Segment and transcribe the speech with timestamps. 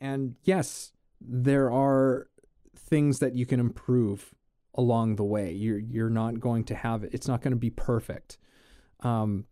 [0.00, 2.28] and yes, there are
[2.76, 4.34] things that you can improve
[4.74, 5.52] along the way.
[5.52, 7.10] You're you're not going to have it.
[7.12, 8.38] It's not going to be perfect.
[9.00, 9.46] Um,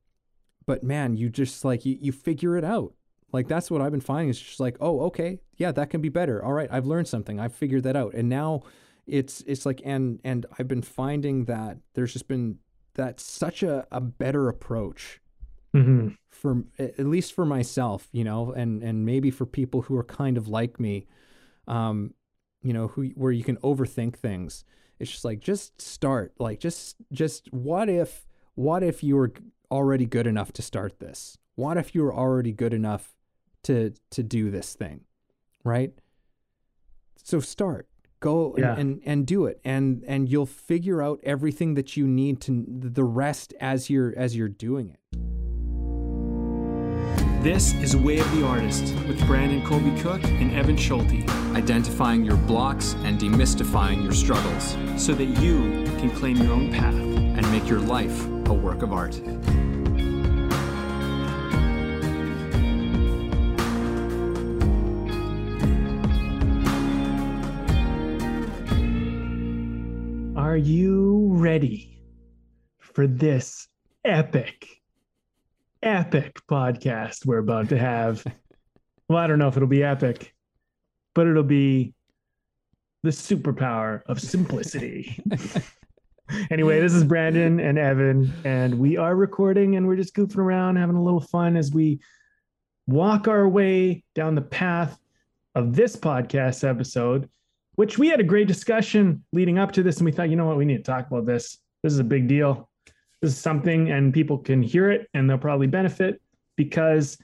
[0.67, 2.95] but man, you just like you, you figure it out.
[3.33, 4.31] Like that's what I've been finding.
[4.31, 6.45] It's just like, oh, okay, yeah, that can be better.
[6.45, 7.41] All right, I've learned something.
[7.41, 8.63] I've figured that out, and now
[9.07, 12.59] it's it's like and and I've been finding that there's just been
[12.95, 15.21] that such a, a better approach
[15.75, 16.09] Mm-hmm.
[16.31, 20.37] for at least for myself, you know, and and maybe for people who are kind
[20.39, 21.07] of like me,
[21.67, 22.15] um,
[22.63, 24.65] you know, who where you can overthink things.
[25.01, 29.33] It's just like just start, like just just what if what if you were
[29.71, 31.37] already good enough to start this?
[31.57, 33.17] What if you were already good enough
[33.65, 35.01] to to do this thing,
[35.65, 35.93] right?
[37.23, 37.89] So start,
[38.21, 38.71] go Yeah.
[38.73, 42.65] and, and and do it, and and you'll figure out everything that you need to
[42.69, 45.01] the rest as you're as you're doing it.
[47.45, 52.39] This is Way of the Artist with Brandon Colby Cook and Evan Schulte, identifying your
[52.39, 56.95] blocks and demystifying your struggles, so that you can claim your own path.
[56.95, 59.21] and make your life a work of art.
[70.35, 72.01] Are you ready
[72.79, 73.69] for this
[74.05, 74.81] epic,
[75.85, 78.25] epic podcast we're about to have?
[79.09, 80.35] well, I don't know if it'll be epic,
[81.15, 81.95] but it'll be
[83.03, 85.23] the superpower of simplicity.
[86.51, 90.77] anyway, this is Brandon and Evan, and we are recording and we're just goofing around,
[90.77, 92.01] having a little fun as we
[92.87, 94.99] walk our way down the path
[95.55, 97.29] of this podcast episode
[97.77, 100.47] which we had a great discussion leading up to this and we thought you know
[100.47, 102.69] what we need to talk about this this is a big deal
[103.25, 106.21] this is something and people can hear it and they'll probably benefit
[106.57, 107.17] because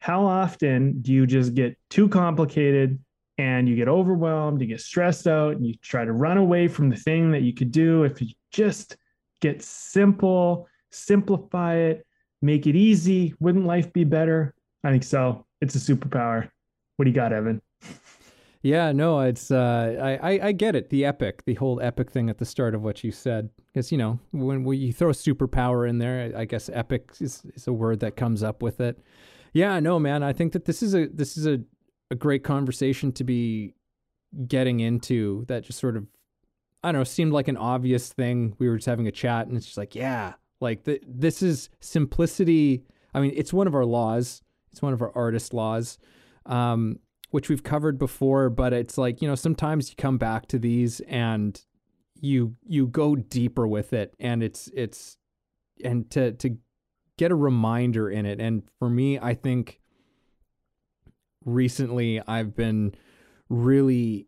[0.00, 2.98] how often do you just get too complicated
[3.38, 6.90] and you get overwhelmed you get stressed out and you try to run away from
[6.90, 8.04] the thing that you could do?
[8.04, 8.96] If you just
[9.40, 12.06] get simple simplify it
[12.42, 14.54] make it easy wouldn't life be better?
[14.84, 15.46] I think so.
[15.62, 16.50] It's a superpower.
[16.96, 17.62] What do you got evan
[18.62, 20.90] Yeah, no, it's uh, I, I I get it.
[20.90, 23.98] The epic, the whole epic thing at the start of what you said, because you
[23.98, 28.00] know when, when you throw superpower in there, I guess epic is, is a word
[28.00, 28.98] that comes up with it.
[29.52, 31.60] Yeah, no, man, I think that this is a this is a,
[32.10, 33.74] a great conversation to be
[34.46, 35.44] getting into.
[35.46, 36.06] That just sort of
[36.82, 38.56] I don't know seemed like an obvious thing.
[38.58, 41.70] We were just having a chat, and it's just like yeah, like the, this is
[41.80, 42.84] simplicity.
[43.14, 44.42] I mean, it's one of our laws.
[44.72, 45.98] It's one of our artist laws.
[46.44, 46.98] Um,
[47.30, 51.00] which we've covered before, but it's like, you know, sometimes you come back to these
[51.00, 51.62] and
[52.20, 55.18] you you go deeper with it and it's it's
[55.84, 56.56] and to to
[57.16, 58.40] get a reminder in it.
[58.40, 59.80] And for me, I think
[61.44, 62.94] recently I've been
[63.48, 64.26] really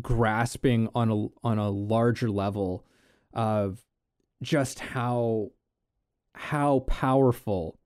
[0.00, 2.84] grasping on a on a larger level
[3.32, 3.84] of
[4.42, 5.50] just how
[6.34, 7.78] how powerful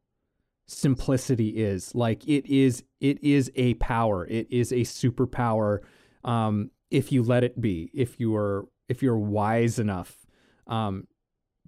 [0.72, 1.94] simplicity is.
[1.94, 4.27] Like it is it is a power.
[4.27, 5.81] It is a superpower
[6.25, 10.27] um if you let it be if you are if you're wise enough.
[10.66, 11.06] Um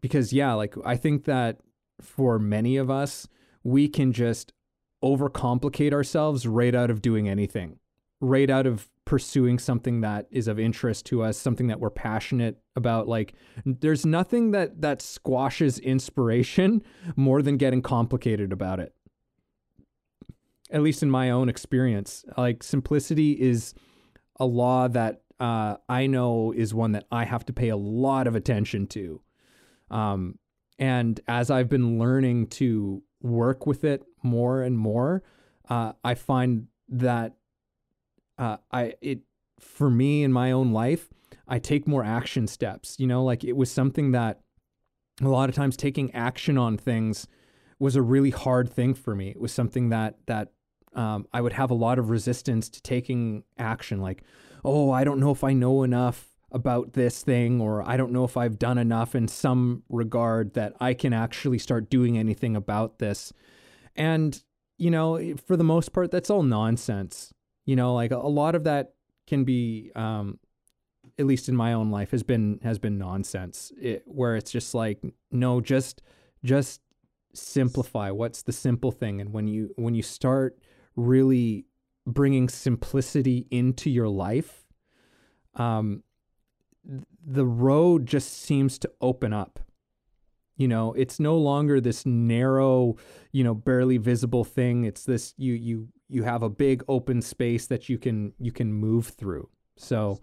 [0.05, 1.57] because yeah like i think that
[1.99, 3.27] for many of us
[3.63, 4.53] we can just
[5.03, 7.79] overcomplicate ourselves right out of doing anything
[8.21, 12.59] right out of pursuing something that is of interest to us something that we're passionate
[12.75, 13.33] about like
[13.65, 16.83] there's nothing that that squashes inspiration
[17.15, 18.93] more than getting complicated about it.
[20.69, 22.25] At least in my own experience.
[22.37, 23.73] Like simplicity is
[24.41, 28.27] a law that uh, i know is one that i have to pay a lot
[28.27, 29.21] of attention to.
[29.93, 30.41] Um,
[30.77, 35.23] and as i've been learning to work with it more and more
[35.69, 37.37] uh, i find that
[38.39, 39.21] uh, I it
[39.61, 41.09] for me in my own life,
[41.47, 42.97] I take more action steps.
[42.99, 44.41] You know, like it was something that
[45.21, 47.27] a lot of times taking action on things
[47.79, 49.31] was a really hard thing for me.
[49.31, 50.53] It was something that that
[50.95, 54.01] um, I would have a lot of resistance to taking action.
[54.01, 54.23] Like,
[54.65, 58.25] oh, I don't know if I know enough about this thing, or I don't know
[58.25, 62.99] if I've done enough in some regard that I can actually start doing anything about
[62.99, 63.33] this.
[63.97, 64.41] And
[64.77, 67.33] you know, for the most part, that's all nonsense
[67.65, 68.95] you know like a, lot of that
[69.27, 70.39] can be um
[71.19, 73.73] at least in my own life has been has been nonsense.
[73.81, 75.01] It, where it's just like
[75.31, 76.03] no just
[76.45, 76.81] just
[77.35, 79.21] simplify what's the simple thing.
[79.21, 80.59] And when you when you start
[80.97, 81.67] really
[82.07, 84.67] bringing simplicity into your life
[85.55, 86.03] um
[86.87, 89.59] th- the road just seems to open up
[90.57, 92.97] You know, it's no longer this narrow,
[93.33, 94.85] you know, barely visible thing.
[94.85, 98.73] It's this you you you have a big open space that you can you can
[98.73, 99.49] move through.
[99.77, 100.21] So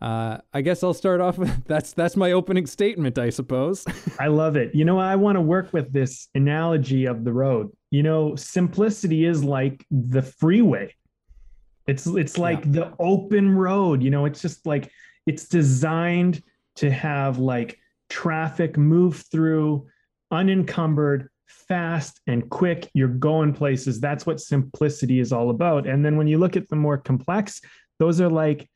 [0.00, 3.84] uh, I guess I'll start off with that's that's my opening statement, I suppose.
[4.20, 4.74] I love it.
[4.74, 7.70] You know, I want to work with this analogy of the road.
[7.90, 10.94] You know, simplicity is like the freeway.
[11.86, 12.72] It's it's like yeah.
[12.72, 14.02] the open road.
[14.02, 14.90] You know, it's just like
[15.26, 16.42] it's designed
[16.76, 17.78] to have like
[18.08, 19.86] traffic move through
[20.30, 24.00] unencumbered fast and quick you're going places.
[24.00, 25.86] That's what simplicity is all about.
[25.86, 27.60] And then when you look at the more complex
[27.98, 28.68] those are like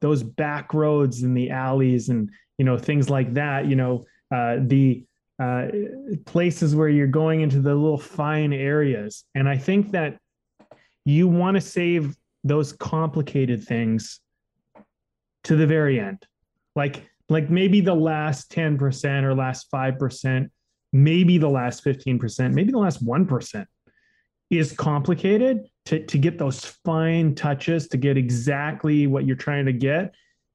[0.00, 4.56] those back roads and the alleys and you know things like that you know uh,
[4.60, 5.04] the
[5.40, 5.68] uh,
[6.26, 9.24] places where you're going into the little fine areas.
[9.34, 10.18] And i think that
[11.04, 14.20] you want to save those complicated things
[15.44, 16.26] to the very end.
[16.76, 20.50] Like like maybe the last 10% or last 5%,
[20.92, 23.66] maybe the last 15%, maybe the last 1%
[24.50, 29.72] is complicated to, to get those fine touches to get exactly what you're trying to
[29.72, 30.14] get.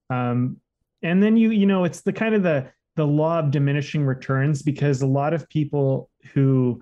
[0.09, 0.57] Um,
[1.03, 4.61] and then you, you know, it's the kind of the, the law of diminishing returns
[4.63, 6.81] because a lot of people who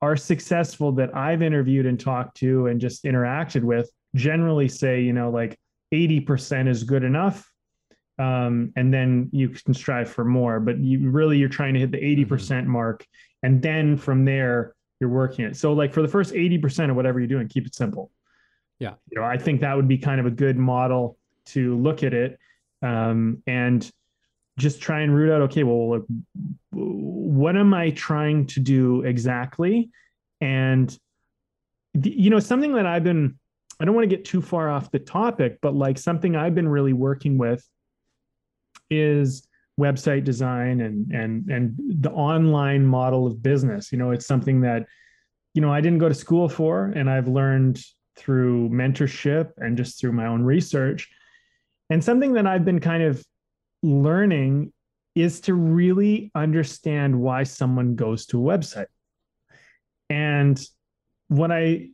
[0.00, 5.12] are successful that I've interviewed and talked to and just interacted with generally say, you
[5.12, 5.56] know, like
[5.94, 7.51] 80% is good enough
[8.22, 10.60] um, and then you can strive for more.
[10.60, 12.72] But you really you're trying to hit the eighty percent mm-hmm.
[12.72, 13.06] mark,
[13.42, 15.56] and then from there you're working it.
[15.56, 18.10] So like for the first eighty percent of whatever you're doing, keep it simple.
[18.78, 22.04] Yeah, you know I think that would be kind of a good model to look
[22.04, 22.38] at it,
[22.82, 23.90] um, and
[24.58, 25.42] just try and root out.
[25.42, 26.02] Okay, well, like,
[26.70, 29.90] what am I trying to do exactly?
[30.40, 30.96] And
[31.94, 33.38] you know something that I've been
[33.80, 36.68] I don't want to get too far off the topic, but like something I've been
[36.68, 37.66] really working with
[38.92, 39.46] is
[39.80, 43.90] website design and and and the online model of business.
[43.92, 44.86] You know it's something that
[45.54, 47.82] you know i didn't go to school for and i've learned
[48.16, 51.08] through mentorship and just through my own research.
[51.90, 53.24] And something that i've been kind of
[53.82, 54.72] learning
[55.14, 58.86] is to really understand why someone goes to a website.
[60.10, 60.62] And
[61.28, 61.88] what i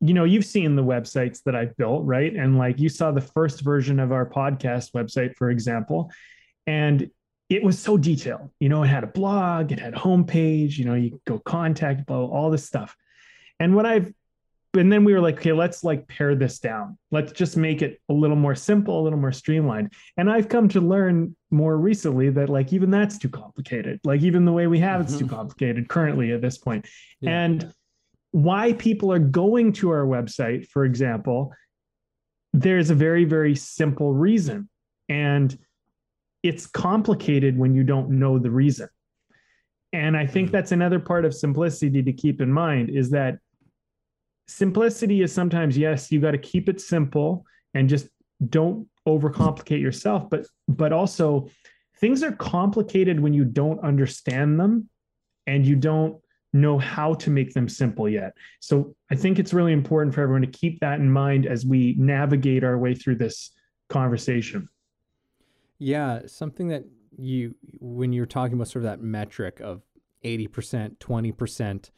[0.00, 2.34] you know you've seen the websites that i've built right?
[2.34, 6.10] And like you saw the first version of our podcast website for example
[6.68, 7.10] and
[7.48, 8.50] it was so detailed.
[8.60, 12.06] You know, it had a blog, it had a homepage, you know, you go contact,
[12.06, 12.94] blah, all this stuff.
[13.58, 14.12] And what I've
[14.76, 16.98] and then we were like, okay, let's like pare this down.
[17.10, 19.94] Let's just make it a little more simple, a little more streamlined.
[20.18, 23.98] And I've come to learn more recently that like even that's too complicated.
[24.04, 25.26] Like even the way we have it's mm-hmm.
[25.26, 26.86] too complicated currently at this point.
[27.22, 27.30] Yeah.
[27.30, 27.72] And
[28.32, 31.54] why people are going to our website, for example,
[32.52, 34.68] there's a very, very simple reason.
[35.08, 35.58] And
[36.42, 38.88] it's complicated when you don't know the reason.
[39.92, 40.52] And I think hmm.
[40.52, 43.38] that's another part of simplicity to keep in mind is that
[44.46, 47.44] simplicity is sometimes, yes, you got to keep it simple
[47.74, 48.08] and just
[48.48, 50.28] don't overcomplicate yourself.
[50.30, 51.48] But but also
[52.00, 54.88] things are complicated when you don't understand them
[55.46, 56.20] and you don't
[56.52, 58.32] know how to make them simple yet.
[58.60, 61.94] So I think it's really important for everyone to keep that in mind as we
[61.98, 63.50] navigate our way through this
[63.88, 64.68] conversation.
[65.78, 66.84] Yeah, something that
[67.16, 69.82] you when you're talking about sort of that metric of
[70.24, 71.90] 80%, 20%,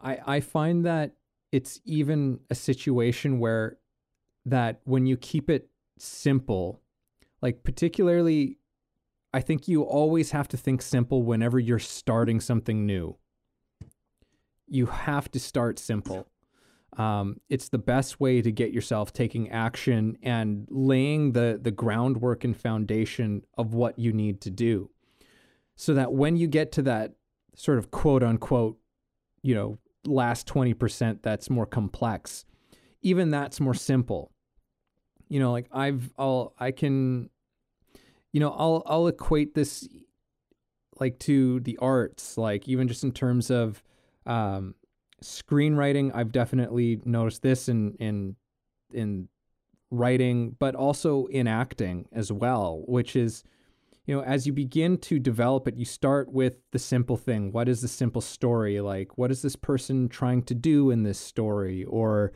[0.00, 1.16] I I find that
[1.52, 3.78] it's even a situation where
[4.46, 5.68] that when you keep it
[5.98, 6.80] simple,
[7.42, 8.58] like particularly
[9.32, 13.16] I think you always have to think simple whenever you're starting something new.
[14.68, 16.28] You have to start simple.
[16.96, 22.44] Um, it's the best way to get yourself taking action and laying the the groundwork
[22.44, 24.90] and foundation of what you need to do,
[25.76, 27.14] so that when you get to that
[27.56, 28.78] sort of quote unquote,
[29.42, 32.44] you know, last twenty percent that's more complex,
[33.02, 34.30] even that's more simple.
[35.28, 37.30] You know, like I've I'll I can,
[38.32, 39.88] you know, I'll I'll equate this
[41.00, 43.82] like to the arts, like even just in terms of
[44.26, 44.76] um,
[45.22, 48.36] screenwriting, I've definitely noticed this in in
[48.92, 49.28] in
[49.90, 53.44] writing, but also in acting as well, which is
[54.06, 57.52] you know, as you begin to develop it, you start with the simple thing.
[57.52, 58.80] What is the simple story?
[58.80, 61.84] Like, what is this person trying to do in this story?
[61.84, 62.32] Or,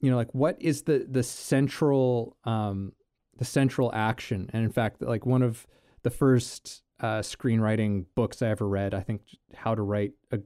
[0.00, 2.92] you know, like what is the the central um,
[3.36, 4.48] the central action?
[4.52, 5.66] And in fact, like one of
[6.04, 9.22] the first uh, screenwriting books I ever read, I think,
[9.54, 10.38] How to Write a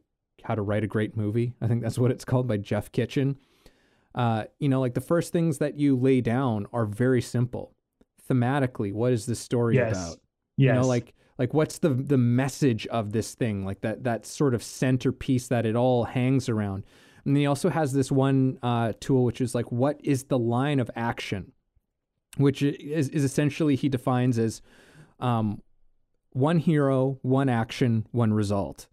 [0.44, 1.54] how to Write a Great Movie.
[1.60, 3.36] I think that's what it's called by Jeff Kitchen.
[4.14, 7.74] Uh, you know, like the first things that you lay down are very simple.
[8.28, 9.92] Thematically, what is this story yes.
[9.92, 10.18] about?
[10.56, 10.74] Yes.
[10.74, 13.64] You know, like like what's the the message of this thing?
[13.64, 16.84] Like that that sort of centerpiece that it all hangs around.
[17.24, 20.38] And then he also has this one uh, tool, which is like, what is the
[20.38, 21.52] line of action?
[22.36, 24.62] Which is, is essentially he defines as
[25.18, 25.60] um,
[26.30, 28.86] one hero, one action, one result.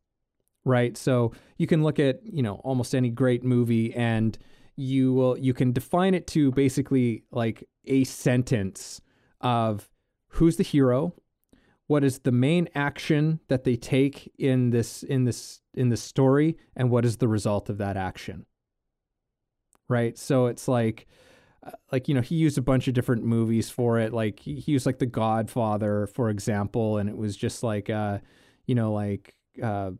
[0.65, 0.95] Right.
[0.95, 4.37] So you can look at you know almost any great movie, and
[4.75, 9.01] you will you can define it to basically like a sentence
[9.41, 9.89] of
[10.29, 11.13] who's the hero,
[11.87, 16.57] what is the main action that they take in this in this in this story
[16.75, 18.45] and what is the result of that action
[19.89, 21.07] right so it's like
[21.65, 24.59] uh, like you know he used a bunch of different movies for it like he,
[24.59, 28.17] he used like the godfather for example and it was just like uh
[28.65, 29.91] you know like uh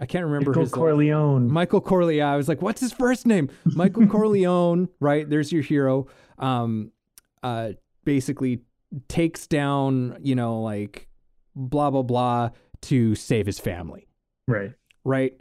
[0.00, 1.52] I can't remember Michael his Corleone.
[1.52, 2.26] Michael Corleone.
[2.26, 3.50] I was like, what's his first name?
[3.64, 5.28] Michael Corleone, right?
[5.28, 6.06] There's your hero.
[6.38, 6.92] Um,
[7.42, 7.72] uh,
[8.04, 8.62] basically
[9.08, 11.08] takes down, you know, like
[11.54, 12.50] blah blah blah
[12.82, 14.08] to save his family,
[14.48, 14.72] right.
[15.04, 15.34] right?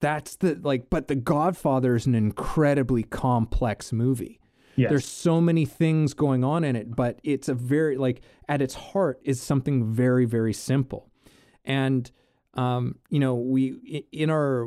[0.00, 4.40] That's the like, but The Godfather is an incredibly complex movie.
[4.76, 4.90] Yes.
[4.90, 8.74] There's so many things going on in it, but it's a very like at its
[8.74, 11.10] heart is something very very simple,
[11.64, 12.10] and
[12.58, 14.66] um, you know we in our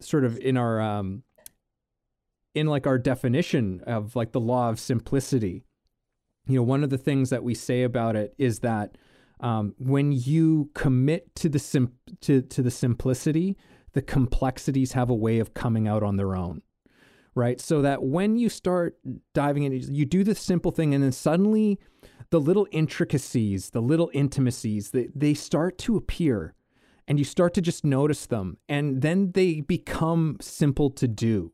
[0.00, 1.22] sort of in our um,
[2.54, 5.64] in like our definition of like the law of simplicity,
[6.48, 8.98] you know one of the things that we say about it is that
[9.40, 13.56] um, when you commit to the sim- to to the simplicity,
[13.92, 16.62] the complexities have a way of coming out on their own
[17.36, 17.60] right?
[17.60, 18.96] So that when you start
[19.34, 21.78] diving in, you do the simple thing, and then suddenly
[22.30, 26.54] the little intricacies, the little intimacies, they, they start to appear,
[27.08, 31.52] and you start to just notice them, and then they become simple to do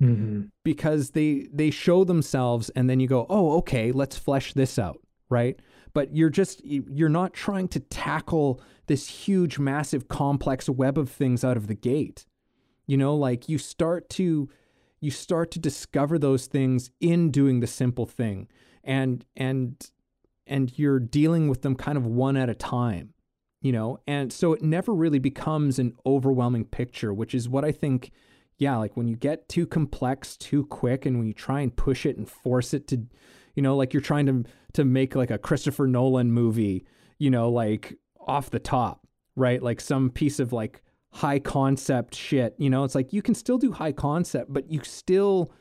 [0.00, 4.78] hmm because they they show themselves, and then you go, oh, okay, let's flesh this
[4.78, 5.58] out, right?
[5.94, 11.44] But you're just you're not trying to tackle this huge, massive, complex web of things
[11.44, 12.26] out of the gate.
[12.86, 14.48] You know, like you start to
[15.00, 18.48] you start to discover those things in doing the simple thing
[18.84, 19.90] and and
[20.46, 23.12] and you're dealing with them kind of one at a time
[23.62, 27.72] you know and so it never really becomes an overwhelming picture which is what i
[27.72, 28.12] think
[28.58, 32.04] yeah like when you get too complex too quick and when you try and push
[32.04, 33.00] it and force it to
[33.54, 36.84] you know like you're trying to to make like a christopher nolan movie
[37.18, 39.62] you know like off the top right?
[39.62, 42.84] Like some piece of like high concept shit you know?
[42.84, 45.52] It's like you can still do high concept but you still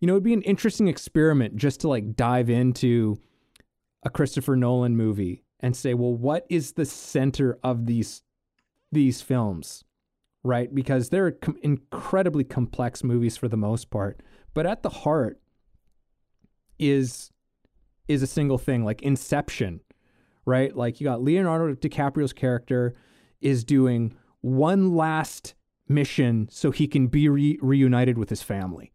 [0.00, 3.18] you know it'd be an interesting experiment just to like dive into
[4.02, 8.22] a christopher nolan movie and say well what is the center of these
[8.92, 9.84] these films?
[10.42, 10.74] Right?
[10.74, 14.20] Because they're com- incredibly complex movies for the most part
[14.54, 15.40] but at the heart
[16.78, 17.30] is
[18.08, 19.80] is a single thing like inception
[20.46, 20.74] right?
[20.74, 22.94] Like you got leonardo dicaprio's character
[23.40, 25.54] is doing one last
[25.88, 28.92] mission so he can be re- reunited with his family.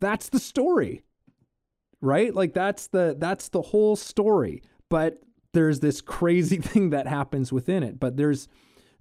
[0.00, 1.02] That's the story
[2.00, 2.34] right?
[2.34, 5.20] Like that's the that's the whole story but
[5.54, 8.48] there's this crazy thing that happens within it but there's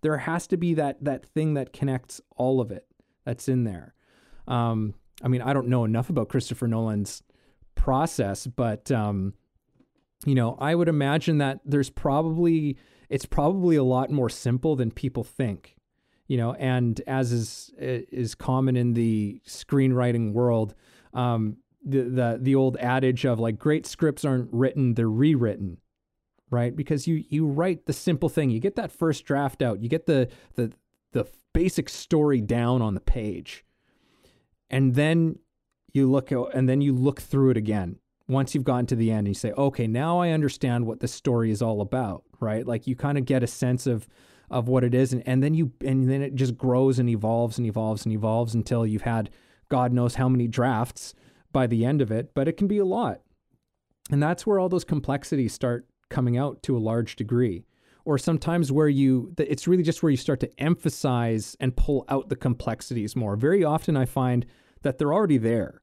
[0.02, 2.86] there has to be that that thing that connects all of it
[3.26, 3.94] that's in there.
[4.48, 7.24] Um i mean i don't know enough about christopher nolan's
[7.76, 9.34] process but um
[10.26, 12.78] you know i would imagine that there's probably
[13.10, 15.76] it's probably a lot more simple than people think
[16.28, 20.74] you know and as is is common in the screenwriting world
[21.14, 25.78] um the the the old adage of like great scripts aren't written they're rewritten
[26.50, 26.76] right?
[26.76, 28.50] Because you you write the simple thing.
[28.50, 29.82] You get that first draft out.
[29.82, 30.72] You get the the
[31.12, 33.66] the basic story down on the page.
[34.70, 35.40] And then
[35.94, 37.98] you look and then you look through it again.
[38.28, 41.08] Once you've gotten to the end and you say okay now i understand what the
[41.08, 42.66] story is all about right?
[42.66, 44.08] Like you kind of get a sense of
[44.50, 47.58] of what it is and, and then you and then it just grows and evolves
[47.58, 49.30] and evolves and evolves until you've had
[49.68, 51.14] god knows how many drafts
[51.52, 53.22] by the end of it but it can be a lot.
[54.10, 57.66] And that's where all those complexities start coming out to a large degree
[58.08, 62.30] or sometimes where you it's really just where you start to emphasize and pull out
[62.30, 63.36] the complexities more.
[63.36, 64.46] Very often i find
[64.82, 65.82] that they're already there.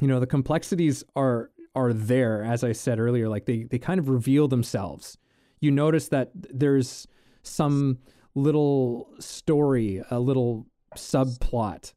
[0.00, 4.00] You know the complexities are are there as i said earlier like they they kind
[4.00, 5.18] of reveal themselves.
[5.60, 7.06] You notice that there's
[7.42, 7.98] some
[8.34, 11.92] little story a little subplot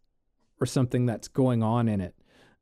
[0.60, 2.14] or something that's going on in it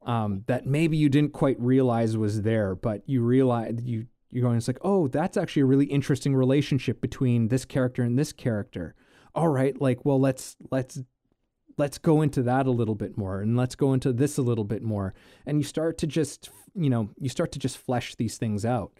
[0.03, 4.57] um, that maybe you didn't quite realize was there but you realize you you're going
[4.57, 8.93] it's like oh that's actually a really interesting relationship between this character and this character
[9.33, 11.01] all right like well let's let's
[11.77, 14.63] let's go into that a little bit more and let's go into this a little
[14.65, 15.13] bit more
[15.45, 18.91] and you start to just you know you start to just flesh these things out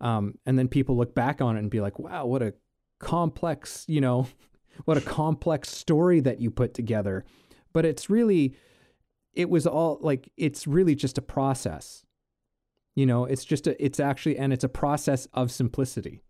[0.00, 2.54] Um, and then people look back on it and be like, wow, what a
[3.00, 4.28] complex, you know,
[4.84, 7.24] what a complex story that you put together.
[7.72, 8.54] But it's really,
[9.34, 12.04] it was all like, it's really just a process.
[12.98, 16.24] You know, it's just a, it's actually, and it's a process of simplicity.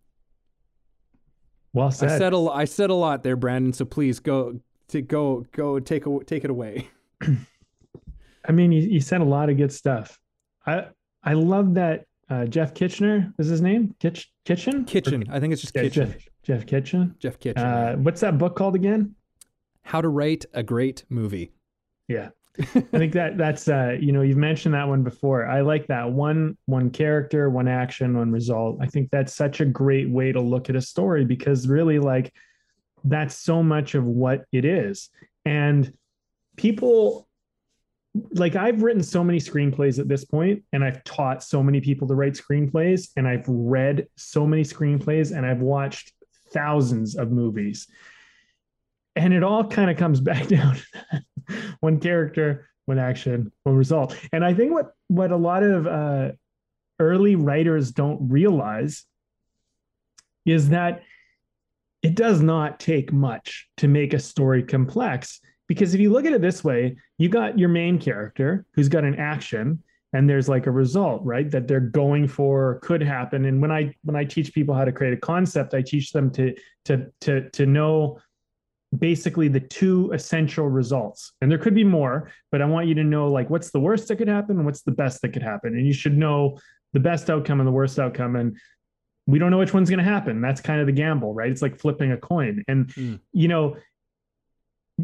[1.73, 2.11] Well said.
[2.11, 3.73] I said a, I said a lot there, Brandon.
[3.73, 4.59] So please go
[4.89, 6.87] to go go take a, take it away.
[8.47, 10.19] I mean, you, you said a lot of good stuff.
[10.63, 10.89] I
[11.23, 13.95] I love that uh, Jeff Kitchener is his name.
[13.99, 15.23] Kitch Kitchen Kitchen.
[15.31, 16.11] I think it's just Yeah, Kitchen.
[16.11, 17.15] Jeff, Jeff Kitchen.
[17.17, 17.65] Jeff Kitchen.
[17.65, 19.15] Uh, what's that book called again?
[19.81, 21.51] How to write a great movie.
[22.07, 22.29] Yeah.
[22.59, 25.45] I think that that's uh you know you've mentioned that one before.
[25.45, 28.77] I like that one one character, one action, one result.
[28.81, 32.33] I think that's such a great way to look at a story because really like
[33.03, 35.09] that's so much of what it is.
[35.45, 35.93] And
[36.57, 37.29] people
[38.31, 42.07] like I've written so many screenplays at this point and I've taught so many people
[42.07, 46.11] to write screenplays and I've read so many screenplays and I've watched
[46.51, 47.87] thousands of movies.
[49.15, 50.77] And it all kind of comes back down.
[51.79, 54.17] one character, one action, one result.
[54.31, 56.31] And I think what what a lot of uh,
[56.99, 59.05] early writers don't realize
[60.45, 61.03] is that
[62.01, 65.41] it does not take much to make a story complex.
[65.67, 69.03] Because if you look at it this way, you got your main character who's got
[69.03, 73.61] an action and there's like a result right that they're going for could happen and
[73.61, 76.53] when i when i teach people how to create a concept i teach them to
[76.85, 78.19] to to to know
[78.97, 81.33] basically the two essential results.
[81.41, 84.07] And there could be more but i want you to know like what's the worst
[84.07, 85.75] that could happen and what's the best that could happen.
[85.75, 86.59] And you should know
[86.93, 88.35] the best outcome and the worst outcome.
[88.35, 88.57] And
[89.27, 90.41] we don't know which one's going to happen.
[90.41, 91.51] That's kind of the gamble right?
[91.51, 92.63] It's like flipping a coin.
[92.67, 93.19] And Mm.
[93.31, 93.77] you know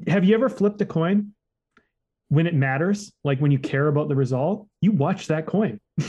[0.08, 1.34] have you ever flipped a coin
[2.30, 3.14] when it matters?
[3.24, 4.68] Like when you care about the result?
[4.82, 5.80] You watch that coin.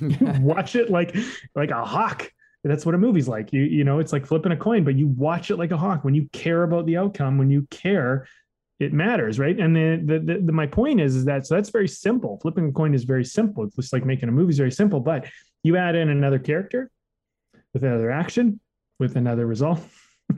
[0.00, 1.14] You watch it like
[1.54, 2.30] like a hawk
[2.68, 3.52] that's what a movie's like.
[3.52, 6.04] You you know it's like flipping a coin but you watch it like a hawk.
[6.04, 8.26] When you care about the outcome when you care
[8.80, 9.58] it matters right?
[9.58, 12.38] And the, the, the, the my point is is that so that's very simple.
[12.40, 13.64] Flipping a coin is very simple.
[13.64, 15.26] It's just like making a movie is very simple but
[15.62, 16.90] you add in another character
[17.72, 18.60] with another action
[18.98, 19.80] with another result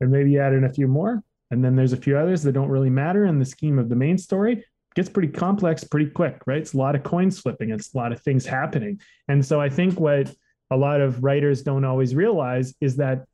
[0.00, 2.52] and maybe you add in a few more and then there's a few others that
[2.52, 4.64] don't really matter in the scheme of the main story.
[4.96, 6.58] Gets pretty complex pretty quick right?
[6.58, 9.00] It's a lot of coins flipping it's a lot of things happening.
[9.28, 10.34] And so i think what
[10.70, 13.24] a lot of writers don't always realize is that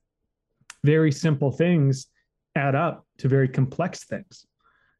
[0.85, 2.07] very simple things
[2.55, 4.47] add up to very complex things.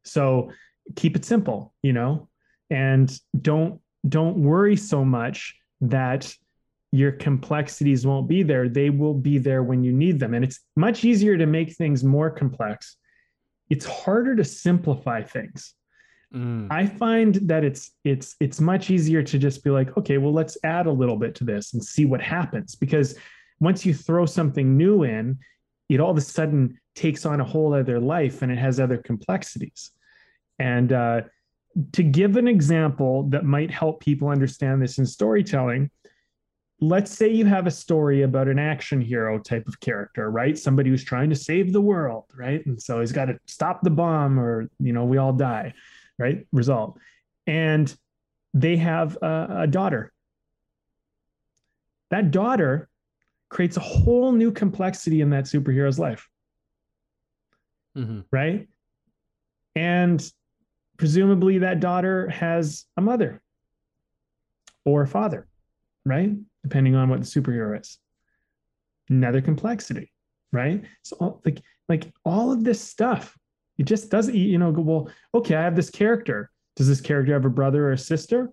[0.03, 0.51] So
[0.95, 2.29] keep it simple you know
[2.69, 6.33] and don't don't worry so much that
[6.91, 8.69] your complexities won't be there.
[8.69, 10.33] They will be there when you need them.
[10.33, 12.95] And it's much easier to make things more complex.
[13.69, 15.73] It's harder to simplify things
[16.33, 16.67] Mm.
[16.69, 20.57] I find that it's it's it's much easier to just be like, okay, well, let's
[20.63, 22.75] add a little bit to this and see what happens.
[22.75, 23.17] Because
[23.59, 25.39] once you throw something new in,
[25.89, 28.97] it all of a sudden takes on a whole other life and it has other
[28.97, 29.91] complexities.
[30.59, 31.21] And uh,
[31.93, 35.91] to give an example that might help people understand this in storytelling,
[36.81, 40.57] let's say you have a story about an action hero type of character, right?
[40.57, 42.65] Somebody who's trying to save the world, right?
[42.65, 45.73] And so he's got to stop the bomb or, you know, we all die
[46.17, 46.45] right?
[46.51, 46.97] Result.
[47.45, 47.95] And
[48.53, 50.11] they have a, a daughter.
[52.09, 52.89] That daughter
[53.49, 56.27] creates a whole new complexity in that superhero's life,
[57.95, 58.25] Mhm.
[58.31, 58.67] right?
[59.75, 60.31] And
[60.97, 63.41] presumably that daughter has a mother
[64.85, 65.47] or a father,
[66.05, 66.31] right?
[66.63, 67.99] Depending on what the superhero is.
[69.09, 70.11] Another complexity,
[70.51, 70.83] right?
[71.03, 73.37] So like like all of this stuff
[73.77, 76.49] it just doesn't you know go well okay i have this character.
[76.75, 78.51] Does this character have a brother or a sister?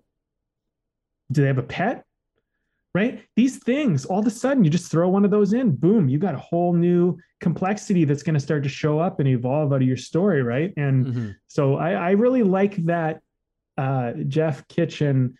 [1.31, 2.03] Do they have a pet?
[2.95, 3.23] Right?
[3.35, 6.17] These things all of a sudden you just throw one of those in boom you
[6.17, 9.81] got a whole new complexity that's going to start to show up and evolve out
[9.81, 10.73] of your story right?
[10.77, 11.35] And Mhm.
[11.47, 13.21] so I, I really like that
[13.77, 15.37] uh, Jeff Kitchen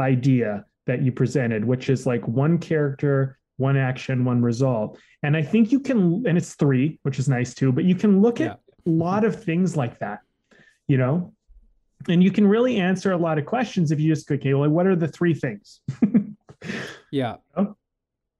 [0.00, 4.98] idea that you presented, which is like one character, one action, one result.
[5.22, 8.20] And I think you can, and it's three, which is nice too, but you can
[8.22, 10.20] look at a lot of things like that,
[10.88, 11.32] you know,
[12.08, 14.68] and you can really answer a lot of questions if you just go, okay, well,
[14.68, 15.80] what are the three things?
[17.10, 17.36] Yeah.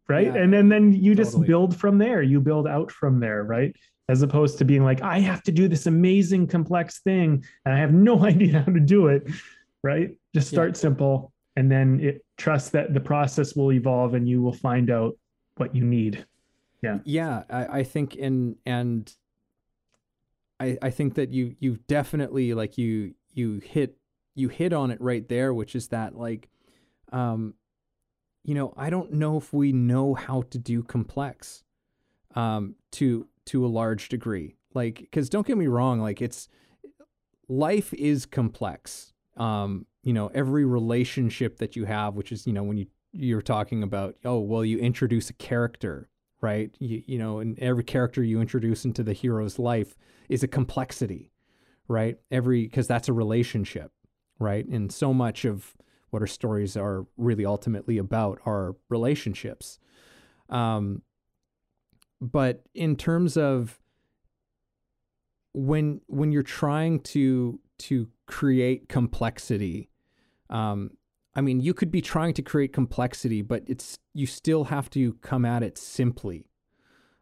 [0.09, 0.27] right?
[0.27, 2.23] Yeah, and then then you just build from there.
[2.23, 3.77] You build out from there right?
[4.09, 7.79] As opposed to being like i have to do this amazing complex thing and i
[7.79, 9.29] have no idea how to do it
[9.83, 10.11] right?
[10.35, 10.57] Just Yeah.
[10.57, 14.91] start simple and then it trust that the process will evolve and you will find
[14.91, 15.17] out
[15.57, 16.25] what you need.
[17.05, 19.13] Yeah I, I think in and
[20.63, 23.97] I, I think that you you definitely like you you hit
[24.35, 26.49] you hit on it right there which is that like
[27.13, 27.55] um
[28.45, 31.65] you know, I don't know if we know how to do complex
[32.35, 34.57] um, to to a large degree.
[34.75, 36.49] Like, because don't get me wrong, like it's
[37.49, 39.13] life is complex.
[39.37, 43.43] Um, you know, every relationship that you have, which is you know when you you're
[43.43, 46.09] talking about, oh well, you introduce a character,
[46.43, 46.75] right?
[46.81, 49.97] You, you know, and every character you introduce into the hero's life
[50.29, 51.31] is a complexity,
[51.89, 52.19] right?
[52.31, 53.93] Every because that's a relationship,
[54.39, 54.67] right?
[54.67, 55.75] And so much of
[56.11, 59.79] what our stories are really ultimately about are relationships.
[60.51, 61.03] Um,
[62.21, 63.79] but in terms of
[65.55, 69.89] when when you're trying to to create complexity,
[70.51, 70.91] um,
[71.35, 75.15] I mean, you could be trying to create complexity, but it's you still have to
[75.15, 76.47] come at it simply,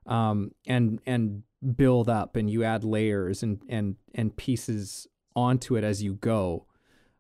[0.06, 1.44] um, and and
[1.76, 6.66] build up, and you add layers and and and pieces onto it as you go.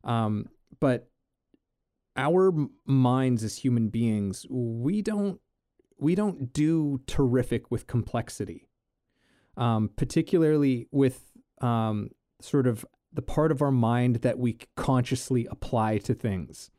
[0.02, 0.48] Um,
[0.80, 1.08] but
[2.16, 2.52] our
[2.86, 5.40] minds as human beings, we don't
[5.98, 8.68] we don't do terrific with complexity,
[9.56, 15.98] um, particularly with um, sort of the part of our mind that we consciously apply
[15.98, 16.70] to things.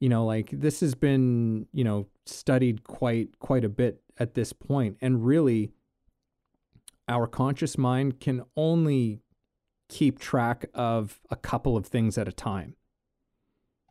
[0.00, 4.52] You know, like this has been you know studied quite quite a bit at this
[4.52, 5.72] point, and really,
[7.08, 9.20] our conscious mind can only
[9.88, 12.74] keep track of a couple of things at a time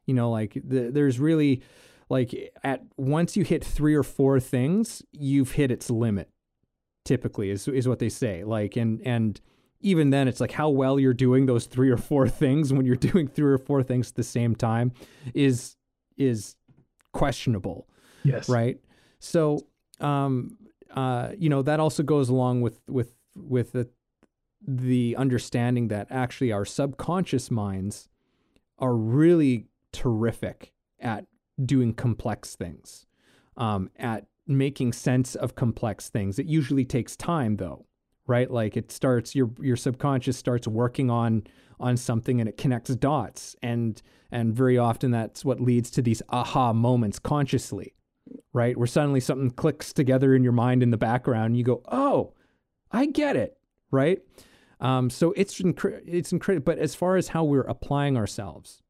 [0.05, 1.61] you know, like the, there's really
[2.09, 6.29] like at once you hit three or four things, you've hit its limit.
[7.05, 8.43] Typically, is is what they say.
[8.43, 9.39] Like and and
[9.81, 12.95] even then, it's like how well you're doing those three or four things when you're
[12.95, 14.91] doing three or four things at the same time
[15.33, 15.75] is
[16.17, 16.55] is
[17.11, 17.87] questionable.
[18.23, 18.49] Yes.
[18.49, 18.79] Right.
[19.19, 19.59] So,
[19.99, 20.57] um,
[20.91, 23.89] uh, you know, that also goes along with with with the
[24.65, 28.07] the understanding that actually our subconscious minds
[28.79, 31.25] are really terrific at
[31.63, 33.05] doing complex things,
[33.57, 36.39] um, at making sense of complex things.
[36.39, 37.85] It usually takes time, though,
[38.27, 38.49] right?
[38.49, 41.43] Like it starts your your subconscious starts working on
[41.83, 46.21] on something and it connects dots, and and very often that's what leads to these
[46.29, 47.93] aha moments consciously,
[48.53, 48.75] right?
[48.75, 52.33] Where suddenly something clicks together in your mind in the background, and you go, "Oh,
[52.91, 53.57] I get it,"
[53.91, 54.19] right?
[54.79, 56.65] Um, so it's incre- it's incredible.
[56.65, 58.81] But as far as how we're applying ourselves,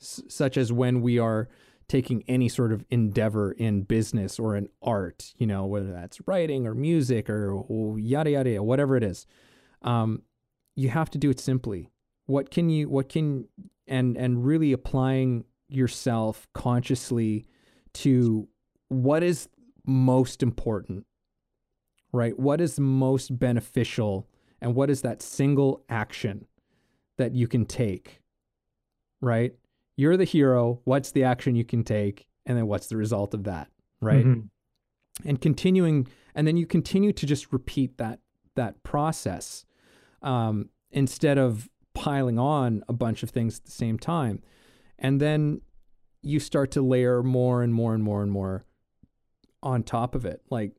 [0.00, 1.48] s- such as when we are
[1.88, 6.66] taking any sort of endeavor in business or in art, you know, whether that's writing
[6.66, 9.26] or music or, or yada yada, whatever it is,
[9.82, 10.22] um,
[10.80, 11.90] you have to do it simply.
[12.26, 12.88] What can you?
[12.88, 13.48] What can
[13.86, 17.46] and and really applying yourself consciously
[17.92, 18.48] to
[18.88, 19.48] what is
[19.86, 21.06] most important,
[22.12, 22.38] right?
[22.38, 24.28] What is most beneficial,
[24.60, 26.46] and what is that single action
[27.18, 28.20] that you can take,
[29.20, 29.54] right?
[30.00, 30.80] you're the hero.
[30.84, 32.26] What's the action you can take?
[32.46, 33.68] And then what's the result of that?
[34.00, 34.24] Right.
[34.24, 35.28] Mm-hmm.
[35.28, 38.20] And continuing, and then you continue to just repeat that
[38.56, 39.66] that process
[40.22, 44.42] um, instead of piling on a bunch of things at the same time.
[44.98, 45.60] And then
[46.22, 48.64] you start to layer more and more and more and more
[49.62, 50.42] on top of it.
[50.50, 50.72] Like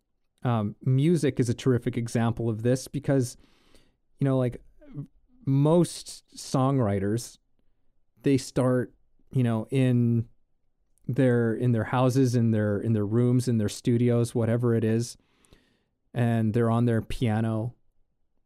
[0.43, 3.37] um, music is a terrific example of this because,
[4.19, 4.61] you know, like
[5.45, 7.37] most songwriters,
[8.23, 8.93] they start
[9.33, 10.25] you know, in
[11.07, 15.17] their in their houses, in their in their rooms, in their studios, whatever it is,
[16.13, 17.73] and they're on their piano,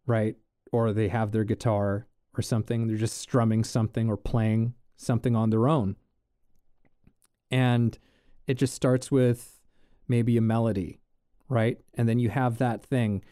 [0.06, 0.36] right?
[0.76, 2.06] Or they have their guitar
[2.38, 2.88] or something.
[2.88, 5.96] They're just strumming something or playing something on their own.
[7.50, 7.98] And
[8.46, 9.62] it just starts with
[10.10, 11.00] maybe a melody,
[11.48, 11.78] right?
[11.94, 13.24] And then you have that thing.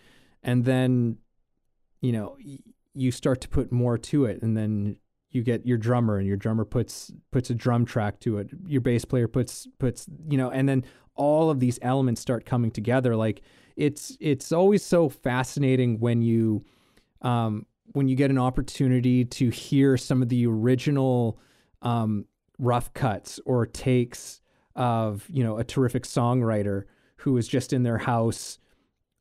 [0.41, 1.17] And then,
[1.99, 2.37] you know,
[2.93, 4.41] you start to put more to it.
[4.41, 4.97] And then
[5.31, 8.81] you get your drummer and your drummer puts puts a drum track to it your
[8.81, 13.15] bass player puts puts you know and then all of these elements start coming together
[13.15, 13.41] like
[13.75, 16.63] it's it's always so fascinating when you
[17.23, 21.39] um, when you get an opportunity to hear some of the original
[21.81, 22.25] um,
[22.59, 24.41] rough cuts or takes
[24.75, 26.83] of you know a terrific songwriter
[27.17, 28.57] who is just in their house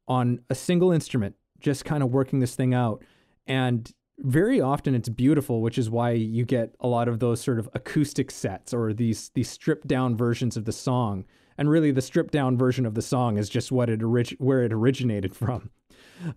[0.08, 3.04] on a single instrument just kind of working this thing out
[3.46, 7.58] and very often it's beautiful, which is why you get a lot of those sort
[7.58, 11.24] of acoustic sets or these these stripped down versions of the song.
[11.58, 14.00] And really, the stripped down version of the song is just what it
[14.40, 15.70] where it originated from.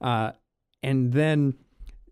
[0.01, 0.32] Uh,
[0.86, 1.56] and then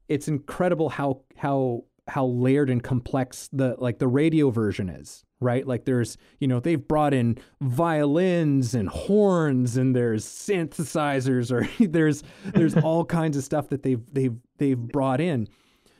[0.09, 5.67] it's incredible how how how layered and complex the like the radio version is right
[5.67, 12.23] like there's you know they've brought in violins and horns and there's synthesizers or there's
[12.53, 15.47] there's all kinds of stuff that they've they've they've brought in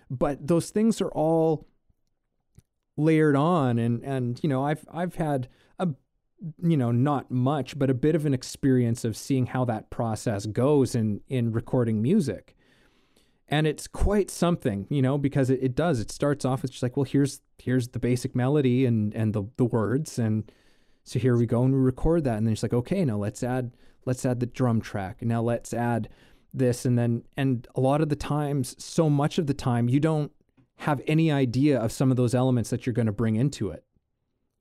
[0.09, 1.67] but those things are all
[2.97, 5.47] layered on and and you know I've I've had
[5.79, 5.89] a
[6.61, 10.45] you know, not much, but a bit of an experience of seeing how that process
[10.45, 12.55] goes in in recording music.
[13.49, 15.99] And it's quite something, you know, because it, it does.
[15.99, 19.43] It starts off, it's just like, well, here's here's the basic melody and and the
[19.57, 20.17] the words.
[20.17, 20.51] And
[21.03, 22.37] so here we go and we record that.
[22.37, 23.71] And then it's like, okay, now let's add
[24.05, 25.17] let's add the drum track.
[25.19, 26.09] And now let's add
[26.53, 29.99] this and then and a lot of the times, so much of the time, you
[29.99, 30.31] don't
[30.77, 33.85] have any idea of some of those elements that you're going to bring into it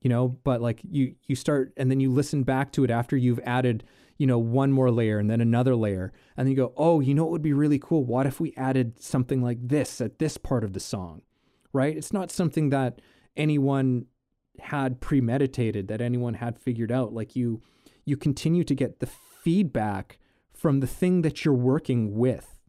[0.03, 3.17] you know but like you you start and then you listen back to it after
[3.17, 3.83] you've added
[4.23, 6.13] you know one more layer and then another layer.
[6.37, 8.05] And then you go oh you know what would be really cool?
[8.05, 11.23] What if we added something like this at this part of the song?
[11.73, 11.97] Right?
[11.97, 13.01] It's not something that
[13.35, 14.05] anyone
[14.61, 17.11] had premeditated that anyone had figured out.
[17.11, 17.61] Like you
[18.05, 20.19] you continue to get the feedback
[20.53, 22.61] from the thing that you're working with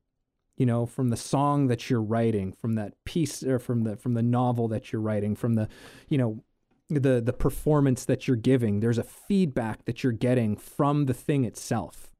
[0.57, 4.14] you know from the song that you're writing from that piece or from the from
[4.14, 5.69] the novel that you're writing from the
[6.09, 6.43] you know
[6.90, 11.44] the the performance that you're giving there's a feedback that you're getting from the thing
[11.44, 12.11] itself.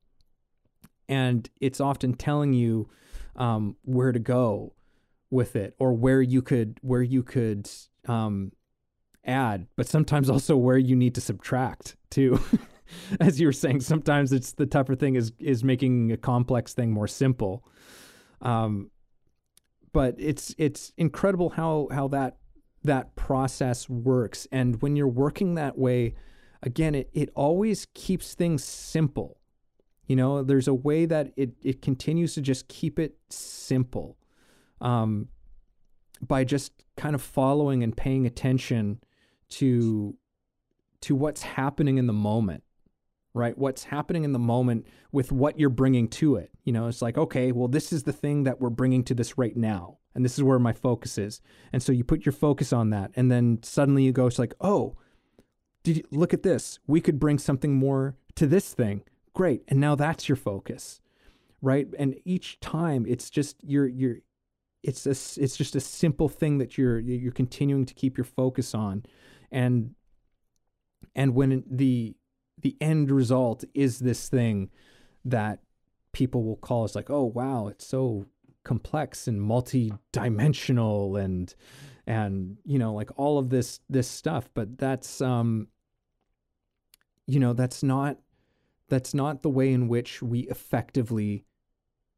[1.09, 2.89] And it's often telling you
[3.37, 4.75] um, where to go
[5.31, 7.69] with it or where you could where you could
[8.09, 8.53] um,
[9.25, 12.41] add but sometimes also where you need to subtract too.
[13.21, 16.91] As you were saying sometimes it's the tougher thing is is making a complex thing
[16.91, 17.65] more simple.
[18.41, 18.91] Um,
[19.93, 22.37] but it's it's incredible how how that
[22.85, 24.47] that process works.
[24.53, 26.15] And when you're working that way,
[26.63, 29.39] again, it, it always keeps things simple.
[30.07, 34.19] You know, there's a way that it, it continues to just keep it simple
[34.81, 35.29] um,
[36.21, 39.01] by just kind of following and paying attention
[39.51, 40.17] to
[41.01, 42.63] to what's happening in the moment
[43.35, 47.03] right what's happening in the moment with what you're bringing to it you know it's
[47.03, 50.25] like okay well this is the thing that we're bringing to this right now and
[50.25, 51.41] this is where my focus is.
[51.73, 54.55] And so you put your focus on that, and then suddenly you go, it's like,
[54.61, 54.97] oh,
[55.83, 56.79] did you look at this?
[56.87, 59.03] We could bring something more to this thing.
[59.35, 61.01] Great, and now that's your focus,
[61.61, 61.89] right?
[61.99, 64.19] And each time, it's just you're you're,
[64.83, 68.75] it's a, it's just a simple thing that you're you're continuing to keep your focus
[68.75, 69.05] on,
[69.51, 69.95] and
[71.17, 72.17] and when the
[72.61, 74.71] the end result is this thing
[75.25, 75.59] that
[76.13, 78.27] people will call us like, oh wow, it's so
[78.65, 81.55] complex and multi-dimensional and
[82.07, 85.69] and you know like all of this this stuff but that's um
[87.27, 88.19] you know that's not
[88.89, 91.45] that's not the way in which we effectively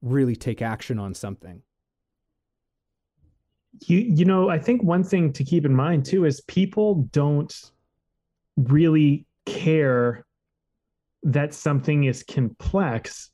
[0.02, 1.62] really take action on something.
[3.87, 7.54] You you know i think one thing to keep in mind too is people don't
[8.56, 10.24] really care
[11.22, 13.30] that something is complex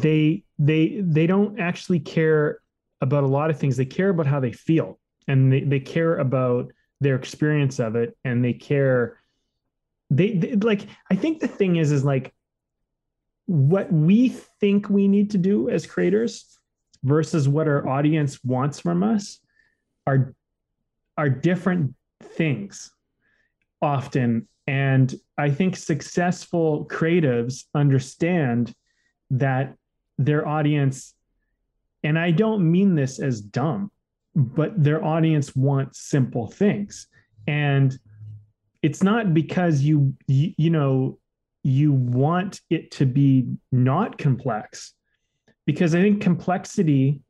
[0.00, 2.60] they they they don't actually care
[3.00, 3.76] about a lot of things.
[3.76, 8.16] They care about how they feel and they, they care about their experience of it
[8.24, 9.20] and they care
[10.10, 12.32] they, they like i think the thing is is like
[13.46, 14.28] what we
[14.60, 16.58] think we need to do as creators
[17.02, 19.38] versus what our audience wants from us
[20.06, 20.34] are
[21.16, 22.90] are different things
[23.82, 24.48] often.
[24.66, 28.72] And i think successful creatives understand
[29.30, 29.76] that
[30.18, 31.14] their audience,
[32.02, 33.90] and I don't mean this as dumb,
[34.34, 37.06] but their audience wants simple things.
[37.46, 37.96] And
[38.82, 41.18] it's not because you, you, you know,
[41.64, 44.92] you want it to be not complex
[45.66, 47.20] because i think complexity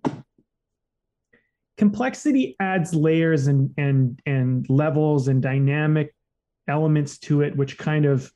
[1.79, 6.15] complexity adds layers and and and levels and dynamic
[6.67, 8.31] elements to it which kind of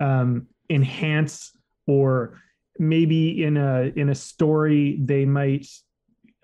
[0.00, 1.52] um, enhance
[1.86, 2.40] or
[2.78, 5.66] maybe in a in a story they might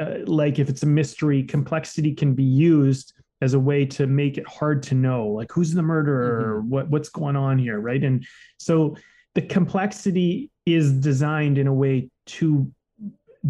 [0.01, 4.39] uh, like if it's a mystery complexity can be used as a way to make
[4.39, 6.59] it hard to know like who's the murderer?
[6.59, 6.71] Mm-hmm.
[6.71, 8.03] what what's going on here right?
[8.03, 8.25] And
[8.59, 8.97] so
[9.35, 12.71] the complexity is designed in a way to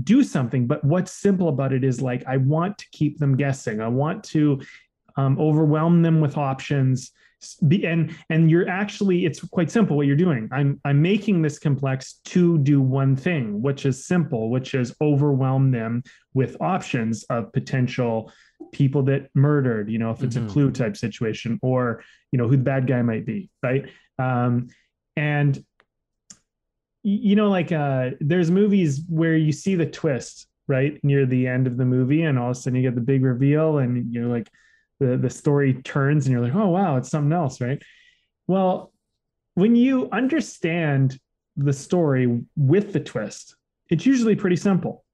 [0.03, 3.81] do something but what's simple about it is like i want to keep them guessing.
[3.83, 4.63] I want to
[5.17, 7.13] um, overwhelm them with options
[7.67, 11.59] be, and and you're actually it's quite simple what you're doing i'm i'm making this
[11.59, 16.03] complex to do one thing which is simple which is overwhelm them
[16.35, 18.33] with options of potential
[18.71, 20.47] people that murdered you know if it's mm-hmm.
[20.47, 24.69] a clue type situation or you know who the bad guy might be right um
[25.17, 25.65] and
[27.03, 31.67] you know like uh there's movies where you see the twist right near the end
[31.67, 34.29] of the movie and all of a sudden you get the big reveal and you're
[34.29, 34.49] like
[35.03, 37.83] the the story turns and you're like, oh wow, it's something else, right?
[38.47, 38.93] Well,
[39.55, 41.19] when you understand
[41.57, 43.57] the story with the twist,
[43.91, 45.05] it's usually pretty simple.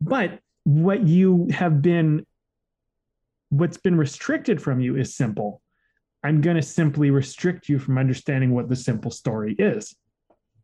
[0.00, 2.26] But what you have been
[3.50, 5.60] what's been restricted from you is simple.
[6.24, 9.94] I'm going to simply restrict you from understanding what the simple story is.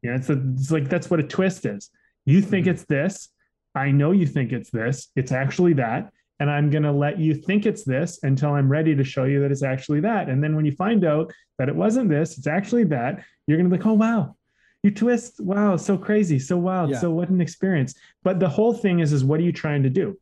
[0.03, 1.91] You know, it's, a, it's like that's what a twist is.
[2.25, 2.75] You think mm-hmm.
[2.75, 3.29] it's this.
[3.75, 5.09] I know you think it's this.
[5.15, 6.11] It's actually that.
[6.41, 9.41] And I'm going to let you think it's this until I'm ready to show you
[9.41, 10.29] that it's actually that.
[10.29, 13.69] And then when you find out that it wasn't this, it's actually that, you're going
[13.69, 14.37] to be like, oh, wow,
[14.83, 15.39] you twist.
[15.39, 16.39] Wow, so crazy.
[16.39, 16.99] So wild, Yeah.
[16.99, 17.95] So what an experience.
[18.25, 20.19] But the whole thing is, is what are you trying to do?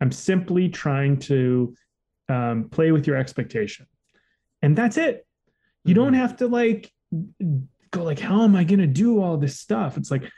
[0.00, 1.74] I'm simply trying to
[2.28, 3.86] um, play with your expectation.
[4.60, 5.26] And that's it.
[5.84, 6.92] You don't have to like
[7.90, 9.96] go like, how am I going to do all this stuff?
[9.96, 10.30] It's like,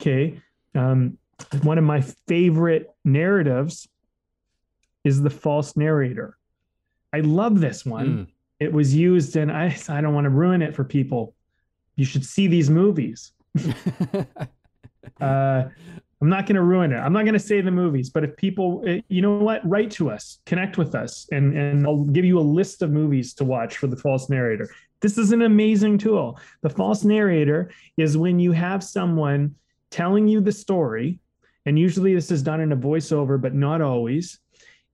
[0.00, 0.40] okay,
[0.74, 1.18] um,
[1.62, 3.88] one of my favorite narratives
[5.08, 6.36] is the false narrator.
[7.12, 8.06] I love this one.
[8.06, 8.26] Mm.
[8.60, 11.34] It was used in I I don't want to ruin it for people.
[11.96, 13.32] You should see these movies.
[15.20, 15.68] Uh,
[16.20, 16.98] I'm not going to ruin it.
[16.98, 19.90] I'm not going to say the movies, but if people, eh, you know what, write
[19.92, 23.44] to us, connect with us, and and I'll give you a list of movies to
[23.44, 24.68] watch for the false narrator.
[25.00, 26.38] This is an amazing tool.
[26.62, 29.54] The false narrator is when you have someone
[29.90, 31.20] telling you the story,
[31.66, 34.40] and usually this is done in a voiceover, but not always.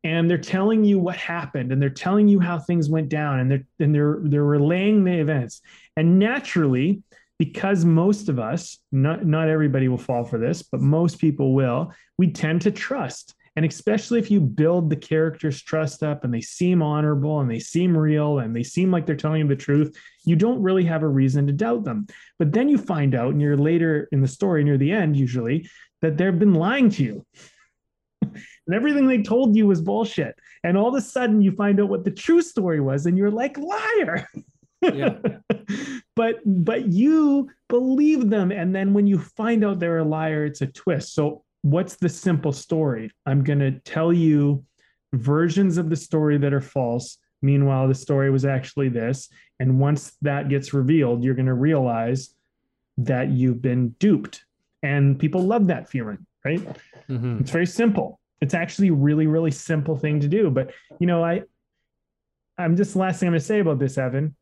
[0.04, 3.50] And they're telling you what happened, and they're telling you how things went down, and
[3.50, 5.62] they're and they're they're relaying the events.
[5.96, 7.02] And naturally,
[7.38, 11.92] because most of us, not not everybody will fall for this, but most people will,
[12.18, 13.34] we tend to trust.
[13.56, 17.60] And especially if you build the characters' trust up and they seem honorable and they
[17.60, 21.04] seem real and they seem like they're telling you the truth, you don't really have
[21.04, 22.06] a reason to doubt them.
[22.38, 25.68] But then you find out near later in the story, near the end, usually,
[26.02, 27.26] that they've been lying to you.
[28.66, 30.34] And everything they told you was bullshit.
[30.62, 33.30] And all of a sudden you find out what the true story was, and you're
[33.30, 34.28] like, liar.
[34.82, 35.16] Yeah.
[36.16, 40.60] but but you believe them and then when you find out they're a liar it's
[40.60, 44.62] a twist so what's the simple story i'm going to tell you
[45.14, 50.12] versions of the story that are false meanwhile the story was actually this and once
[50.20, 52.34] that gets revealed you're going to realize
[52.98, 54.44] that you've been duped
[54.82, 56.60] and people love that feeling right
[57.08, 57.40] Mhm.
[57.40, 61.24] it's very simple it's actually a really really simple thing to do but you know
[61.24, 61.42] i
[62.58, 64.34] i'm just the last thing i'm going to say about this evan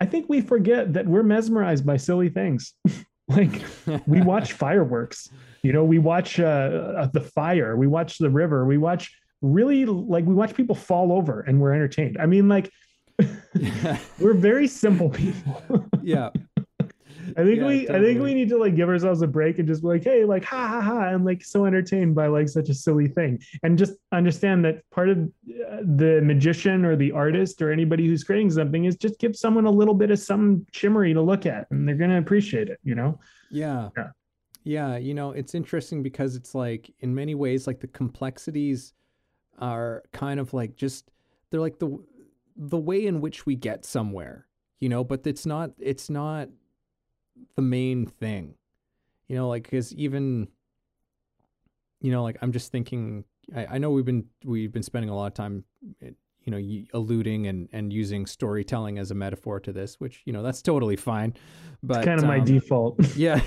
[0.00, 2.74] i think we forget that we're mesmerized by silly things.
[3.30, 3.62] Like
[4.06, 5.28] we watch fireworks
[5.62, 9.86] you know we watch uh, uh, the fire we watch the river we watch really
[9.86, 12.16] like we watch people fall over and we're entertained.
[12.18, 12.70] I mean like
[14.18, 15.88] we're very simple people.
[16.02, 16.30] Yeah.
[17.36, 19.66] I think Yeah, we I think we need to like give ourselves a break and
[19.68, 20.98] just be like, hey, like ha ha ha.
[21.00, 23.40] I'm like so entertained by like such a silly thing.
[23.62, 28.24] And just understand that part of uh, the magician or the artist or anybody who's
[28.24, 31.66] creating something is just give someone a little bit of some shimmery to look at
[31.70, 33.18] and they're gonna appreciate it, you know?
[33.50, 33.90] Yeah.
[33.96, 34.08] Yeah.
[34.64, 38.92] Yeah, you know, it's interesting because it's like in many ways like the complexities
[39.58, 41.10] are kind of like just
[41.50, 41.98] they're like the
[42.56, 44.46] the way in which we get somewhere,
[44.80, 46.48] you know, but it's not it's not
[47.56, 48.54] the main thing.
[49.28, 50.48] You know, like cuz even
[52.00, 53.24] you know, like I'm just thinking
[53.54, 55.64] I, I know we've been we've been spending a lot of time
[56.02, 56.10] eh,
[56.44, 60.42] you know, alluding and and using storytelling as a metaphor to this, which, you know,
[60.42, 61.34] that's totally fine.
[61.82, 63.00] But It's kind of my um, default.
[63.16, 63.40] yeah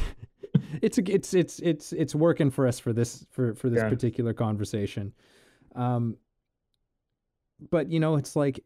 [0.81, 3.89] it's it's it's it's it's working for us for this for for this Yeah.
[3.89, 5.13] particular conversation
[5.75, 6.15] um
[7.69, 8.63] but you know it's like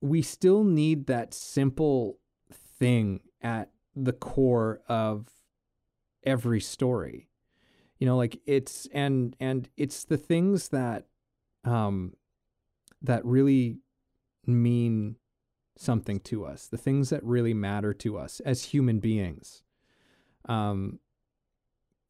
[0.00, 2.18] we still need that simple
[2.78, 5.28] thing at the core of
[6.24, 7.28] every story.
[7.98, 11.06] You know like it's and and it's the things that
[11.64, 12.12] um
[13.00, 13.78] that really
[14.46, 15.16] mean
[15.78, 19.62] something to us the things that really matter to us as human beings.
[20.46, 20.98] Um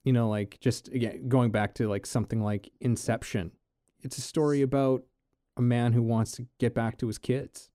[0.02, 3.52] you know like just again going back to like something like inception.
[4.02, 5.04] It's a story about
[5.56, 7.70] a man who wants to get back to his kids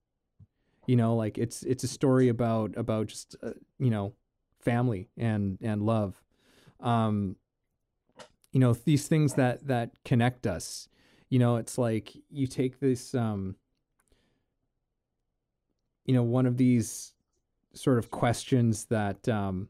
[0.86, 4.14] you know like it's it's a story about about just uh, you know
[4.60, 6.22] family and and love
[6.80, 7.36] um
[8.52, 10.88] you know these things that that connect us
[11.28, 13.56] you know it's like you take this um
[16.04, 17.14] you know one of these
[17.74, 19.68] sort of questions that um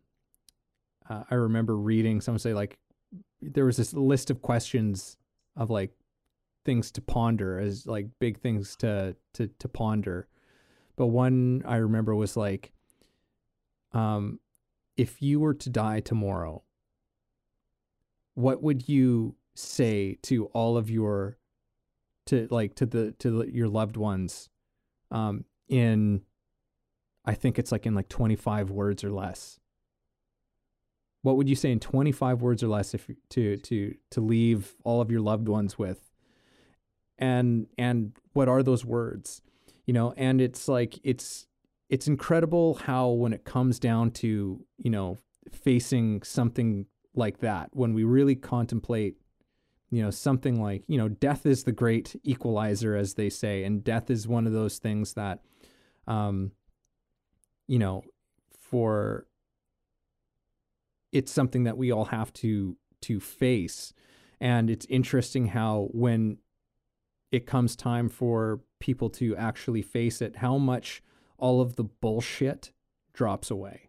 [1.09, 2.79] uh, I remember reading someone say like
[3.40, 5.17] there was this list of questions
[5.56, 5.92] of like
[6.65, 10.29] things to ponder as like big things to to to ponder.
[10.96, 12.72] But one I remember was like
[13.92, 14.40] um
[14.96, 16.62] if you were to die tomorrow
[18.34, 21.36] what would you say to all of your
[22.26, 24.48] to like to the to your loved ones?
[25.10, 26.22] Um in
[27.24, 29.60] I think it's like in like 25 words or less.
[31.22, 35.00] What would you say in 25 words or less if to to to leave all
[35.00, 36.10] of your loved ones with?
[37.18, 39.42] And and what are those words
[39.87, 41.46] you know, and it's like it's
[41.88, 45.18] it's incredible how when it comes down to you know
[45.50, 49.16] facing something like that when we really contemplate
[49.90, 53.85] you know something like you know death is the great equalizer as they say and
[53.85, 55.40] death is one of those things that
[56.06, 56.52] um
[57.66, 58.02] you know
[58.70, 59.26] for
[61.12, 63.92] it's something that we all have to to face.
[64.40, 66.38] And it's interesting how when
[67.33, 71.02] it comes time for people to actually face it how much
[71.38, 72.72] all of the bullshit
[73.12, 73.88] drops away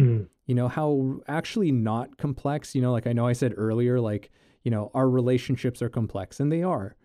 [0.00, 0.28] Mm.
[0.46, 4.30] you know how actually not complex you know like i know i said earlier like
[4.62, 6.96] you know our relationships are complex and they are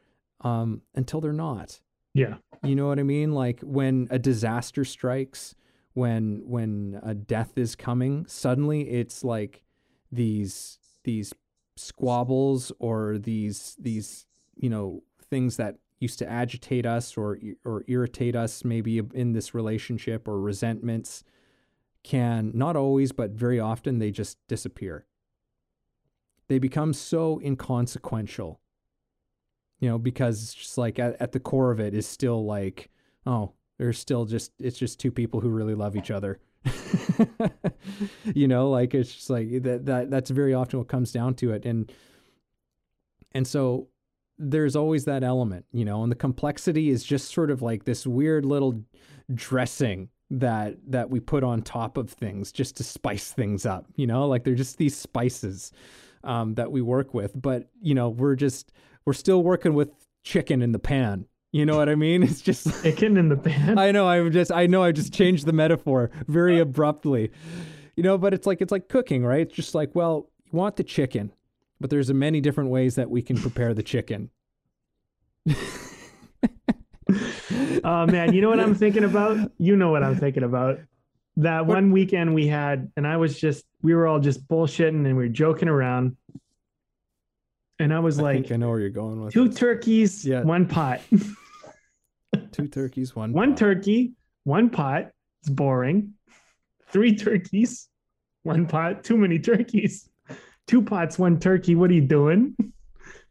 [0.41, 1.81] um until they're not
[2.13, 2.37] Yeah.
[2.63, 5.53] you know what i mean like when a disaster strikes
[5.95, 9.63] when when a death is coming suddenly it's like
[10.11, 11.33] these these
[11.75, 14.25] squabbles or these these
[14.55, 19.53] you know things that used to agitate us or or irritate us maybe in this
[19.53, 21.23] relationship or resentments
[22.03, 25.05] can not always but very often they just disappear.
[26.47, 28.59] They become so inconsequential
[29.79, 32.89] you know because it's just like at, at the core of it is still like
[33.25, 36.39] oh there's still just it's just two people who really love each other.
[38.35, 41.53] You know like it's just like that that that's very often what comes down to
[41.53, 41.65] it.
[41.65, 41.91] And
[43.31, 43.87] and so
[44.37, 48.05] there's always that element you know and the complexity is just sort of like this
[48.05, 48.81] weird little
[49.33, 54.05] dressing that that we put on top of things just to spice things up you
[54.05, 55.71] know like they're just these spices
[56.23, 58.71] um, that we work with but you know we're just
[59.05, 59.89] we're still working with
[60.23, 63.77] chicken in the pan you know what i mean it's just Chicken in the pan.
[63.77, 64.07] I know.
[64.07, 64.51] I just.
[64.51, 64.83] I know.
[64.83, 67.31] I just changed the metaphor very abruptly.
[67.95, 69.41] You know, but it's like it's like cooking, right?
[69.41, 71.31] It's just like, well, you want the chicken,
[71.79, 74.29] but there's many different ways that we can prepare the chicken.
[77.83, 79.51] oh man, you know what I'm thinking about?
[79.57, 80.79] You know what I'm thinking about.
[81.37, 85.15] That one weekend we had, and I was just, we were all just bullshitting and
[85.15, 86.17] we were joking around.
[87.79, 89.57] And I was I like, think I know where you're going with two this.
[89.57, 90.41] turkeys, Yeah.
[90.41, 90.99] one pot.
[92.51, 93.57] two turkeys, one one pot.
[93.57, 94.13] turkey,
[94.45, 95.11] one pot.
[95.41, 96.13] It's boring.
[96.89, 97.87] Three turkeys,
[98.41, 99.03] one pot.
[99.03, 100.09] Too many turkeys.
[100.67, 101.75] Two pots, one turkey.
[101.75, 102.55] What are you doing?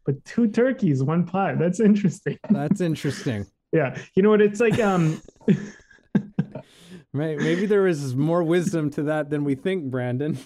[0.05, 1.59] But two turkeys, one pot.
[1.59, 2.39] That's interesting.
[2.49, 3.45] That's interesting.
[3.73, 3.97] Yeah.
[4.15, 4.39] You know what?
[4.39, 5.21] It's like, um,
[7.13, 7.37] Right?
[7.37, 10.37] Maybe there is more wisdom to that than we think, Brandon.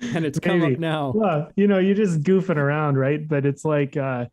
[0.00, 0.74] And it's come Maybe.
[0.74, 1.12] up now.
[1.14, 3.26] well, you know, you're just goofing around, right?
[3.26, 4.26] But it's like, uh,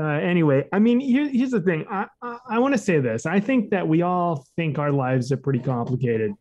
[0.00, 1.84] uh, anyway, I mean, here, here's the thing.
[1.90, 3.26] I, I, I want to say this.
[3.26, 6.32] I think that we all think our lives are pretty complicated,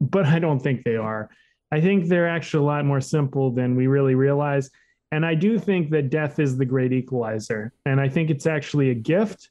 [0.00, 1.28] but I don't think they are.
[1.70, 4.70] I think they're actually a lot more simple than we really realize.
[5.12, 7.72] And I do think that death is the great equalizer.
[7.86, 9.50] And I think it's actually a gift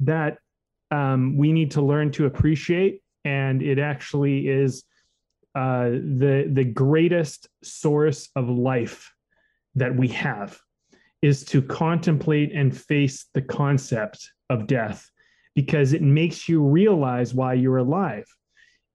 [0.00, 0.38] that
[0.90, 3.02] um, we need to learn to appreciate.
[3.24, 4.84] And it actually is
[5.54, 9.12] uh, the the greatest source of life
[9.74, 10.58] that we have
[11.22, 15.10] is to contemplate and face the concept of death
[15.54, 18.24] because it makes you realize why you're alive.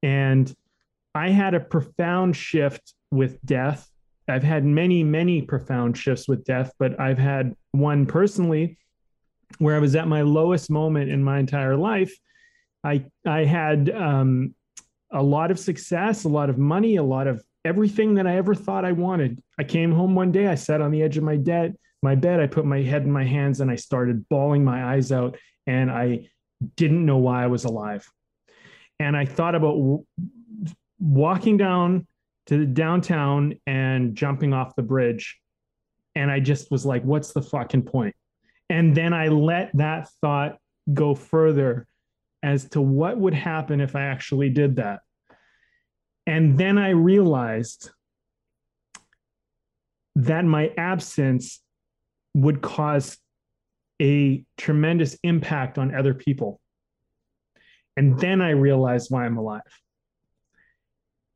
[0.02, 0.54] And
[1.16, 3.90] I had a profound shift with death.
[4.28, 8.78] I've had many, many profound shifts with death, but I've had one personally
[9.60, 12.14] where I was at my lowest moment in my entire life.
[12.84, 14.54] I I had um,
[15.12, 18.54] a lot of success, a lot of money, a lot of everything that I ever
[18.54, 19.42] thought I wanted.
[19.58, 22.40] I came home one day, I sat on the edge of my bed, my bed,
[22.40, 25.90] I put my head in my hands and I started bawling my eyes out and
[25.90, 26.30] I
[26.76, 28.10] didn't know why I was alive.
[29.00, 30.04] And I thought about
[31.00, 32.08] walking down
[32.48, 35.40] to the downtown and jumping off the bridge.
[36.16, 38.16] And I just was like, what's the fucking point?
[38.70, 40.58] And then I let that thought
[40.94, 41.88] go further
[42.44, 45.02] as to what would happen if I actually did that.
[46.28, 47.90] And then I realized
[50.16, 51.62] that my absence
[52.34, 53.18] would cause
[54.02, 56.60] a tremendous impact on other people.
[57.98, 59.62] And then I realized why I'm alive.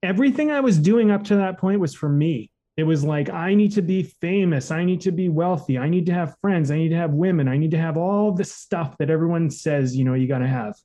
[0.01, 2.51] Everything I was doing up to that point was for me.
[2.77, 4.71] It was like, I need to be famous.
[4.71, 5.77] I need to be wealthy.
[5.77, 6.71] I need to have friends.
[6.71, 7.49] I need to have women.
[7.49, 10.47] I need to have all the stuff that everyone says, you know, you got to
[10.47, 10.75] have.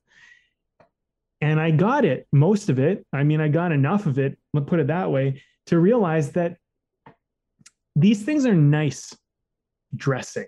[1.41, 3.07] And I got it, most of it.
[3.13, 6.57] I mean, I got enough of it, let's put it that way, to realize that
[7.95, 9.17] these things are nice
[9.95, 10.47] dressing.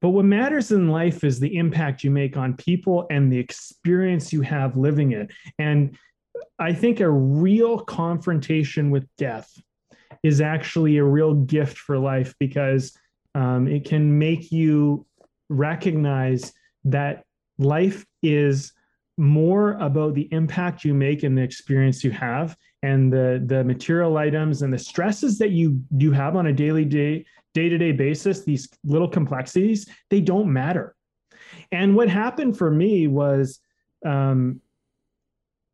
[0.00, 4.32] But what matters in life is the impact you make on people and the experience
[4.32, 5.30] you have living it.
[5.60, 5.96] And
[6.62, 9.52] I think a real confrontation with death
[10.22, 12.96] is actually a real gift for life because
[13.34, 15.04] um, it can make you
[15.48, 16.52] recognize
[16.84, 17.24] that
[17.58, 18.72] life is
[19.18, 24.16] more about the impact you make and the experience you have and the the material
[24.16, 28.68] items and the stresses that you you have on a daily day day-to-day basis these
[28.84, 30.94] little complexities they don't matter.
[31.72, 33.58] And what happened for me was
[34.06, 34.60] um,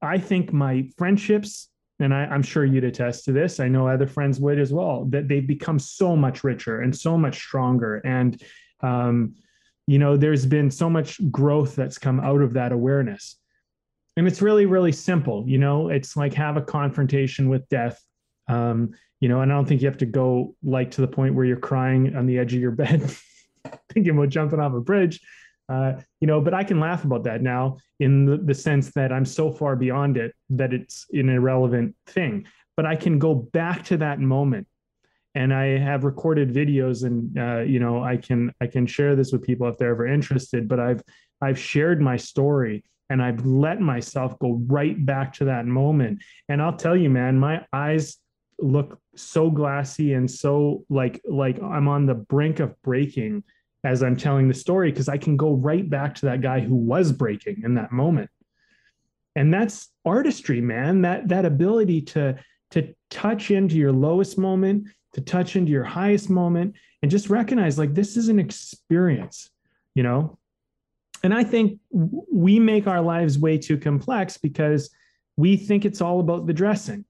[0.03, 1.69] i think my friendships
[2.01, 5.07] and I, i'm sure you'd attest to this i know other friends would as well
[5.07, 7.97] that they've become so much richer and so much stronger.
[7.99, 8.41] And
[8.81, 9.35] um,
[9.87, 13.37] you know there's been so much growth that's come out of that awareness.
[14.17, 15.89] And it's really really simple you know?
[15.89, 18.01] It's like have a confrontation with death.
[18.49, 21.35] Um, you know and i don't think you have to go like to the point
[21.35, 23.03] where you're crying on the edge of your bed
[23.93, 25.21] thinking about jumping off a bridge
[25.69, 29.13] uh, you know but i can laugh about that now in the, the sense that
[29.13, 32.47] i'm so far beyond it that it's an irrelevant thing
[32.77, 34.67] but i can go back to that moment
[35.35, 39.31] and I have recorded videos, and uh, you know I can I can share this
[39.31, 40.67] with people if they're ever interested.
[40.67, 41.03] But I've
[41.41, 46.23] I've shared my story, and I've let myself go right back to that moment.
[46.49, 48.17] And I'll tell you, man, my eyes
[48.61, 53.45] look so glassy and so like like I'm on the brink of breaking
[53.85, 56.75] as I'm telling the story because I can go right back to that guy who
[56.75, 58.31] was breaking in that moment.
[59.37, 61.03] And that's artistry, man.
[61.03, 62.39] That that ability to
[62.73, 67.79] to touch into your lowest moment to touch into your highest moment and just recognize
[67.79, 69.51] like this is an experience,
[69.95, 70.39] you know?
[71.23, 74.91] And I think we make our lives way too complex because
[75.37, 77.05] we think it's all about the dressing.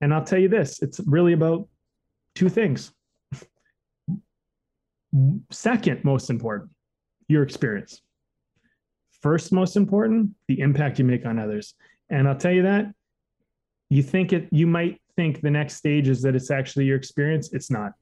[0.00, 1.68] And I'll tell you this it's really about
[2.34, 2.92] two things.
[5.50, 6.70] Second, most important,
[7.28, 8.02] your experience.
[9.22, 11.74] First, most important, the impact you make on others.
[12.08, 12.86] And I'll tell you that
[13.90, 17.52] you think it, you might think the next stage is that it's actually your experience.
[17.52, 17.92] It's not,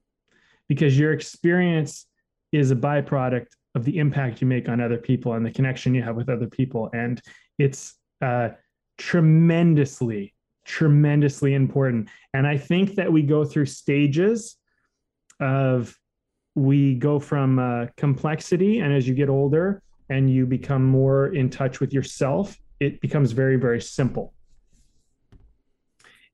[0.69, 2.07] because your experience
[2.53, 6.03] is a byproduct of the impact you make on other people and the connection you
[6.03, 6.91] have with other people.
[6.93, 7.21] And
[7.59, 8.51] it's uh,
[8.99, 12.09] tremendously, tremendously important.
[12.35, 14.57] And I think that we go through stages
[15.41, 15.95] of
[16.57, 21.51] we go from uh, complexity, and as you get older and you become more in
[21.51, 24.33] touch with yourself, it becomes very, very simple.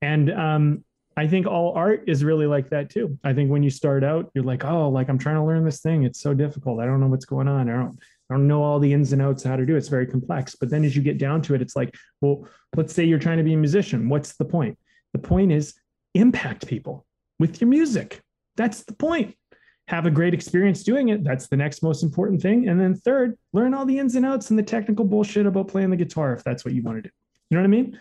[0.00, 0.84] And um,
[1.16, 3.18] I think all art is really like that too.
[3.24, 5.80] I think when you start out, you're like, oh, like I'm trying to learn this
[5.80, 6.04] thing.
[6.04, 6.80] It's so difficult.
[6.80, 7.68] I don't know what's going on.
[7.68, 7.98] I don't,
[8.30, 9.78] I don't know all the ins and outs how to do it.
[9.78, 10.54] It's very complex.
[10.54, 12.46] But then as you get down to it, it's like, well,
[12.76, 14.08] let's say you're trying to be a musician.
[14.08, 14.78] What's the point?
[15.12, 15.74] The point is
[16.14, 17.06] impact people
[17.38, 18.22] with your music.
[18.56, 19.34] That's the point.
[19.92, 21.22] Have a great experience doing it.
[21.22, 22.66] That's the next most important thing.
[22.68, 25.90] And then third, learn all the ins and outs and the technical bullshit about playing
[25.90, 27.10] the guitar if that's what you want to do.
[27.50, 27.98] You know what I mean?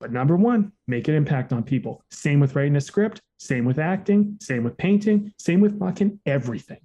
[0.00, 2.02] But number one, make an impact on people.
[2.10, 6.80] Same with writing a script, same with acting, same with painting, same with fucking everything.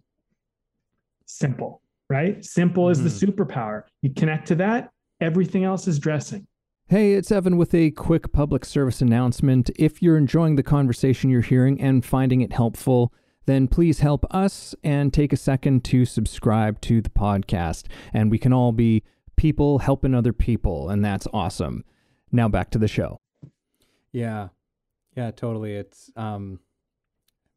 [1.25, 2.45] Simple, right?
[2.45, 2.91] Simple mm-hmm.
[3.07, 3.41] is the mm-hmm.
[3.41, 3.83] superpower.
[4.03, 6.45] You connect to that, everything else is dressing.
[6.87, 9.71] Hey, it's Evan with a quick public service announcement.
[9.75, 13.11] If you're enjoying the conversation you're hearing and finding it helpful,
[13.45, 17.85] then please help us and take a second to subscribe to the podcast.
[18.13, 19.03] And we can all be
[19.35, 21.83] people helping other people, and that's awesome.
[22.31, 23.19] Now back to the show.
[24.11, 24.49] Yeah.
[25.15, 25.75] Yeah, totally.
[25.75, 26.59] It's um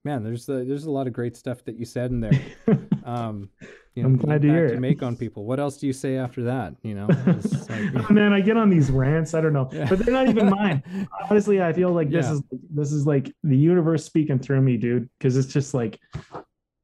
[0.05, 2.41] man, there's a, there's a lot of great stuff that you said in there.
[3.05, 3.51] Um,
[3.95, 4.81] you know, I'm glad to hear to it.
[4.81, 5.45] make on people.
[5.45, 6.75] What else do you say after that?
[6.83, 7.07] You know,
[7.69, 9.35] like, oh, man, I get on these rants.
[9.35, 9.87] I don't know, yeah.
[9.89, 11.09] but they're not even mine.
[11.31, 12.35] Honestly, I feel like this yeah.
[12.35, 15.11] is this is like the universe speaking through me, dude.
[15.19, 15.99] Because it's just like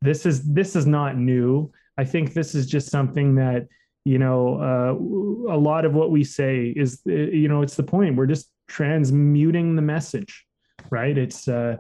[0.03, 1.71] this is this is not new.
[1.97, 3.69] I think this is just something that
[4.05, 7.83] you know uh, a lot of what we say is uh, you know it's the
[7.83, 10.45] point we're just transmuting the message
[10.91, 11.77] right it's uh,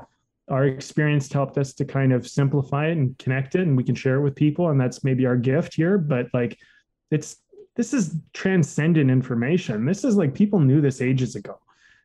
[0.50, 3.94] our experience helped us to kind of simplify it and connect it and we can
[3.94, 6.58] share it with people and that's maybe our gift here but like
[7.10, 7.36] it's
[7.76, 9.86] this is transcendent information.
[9.86, 11.58] This is like people knew this ages ago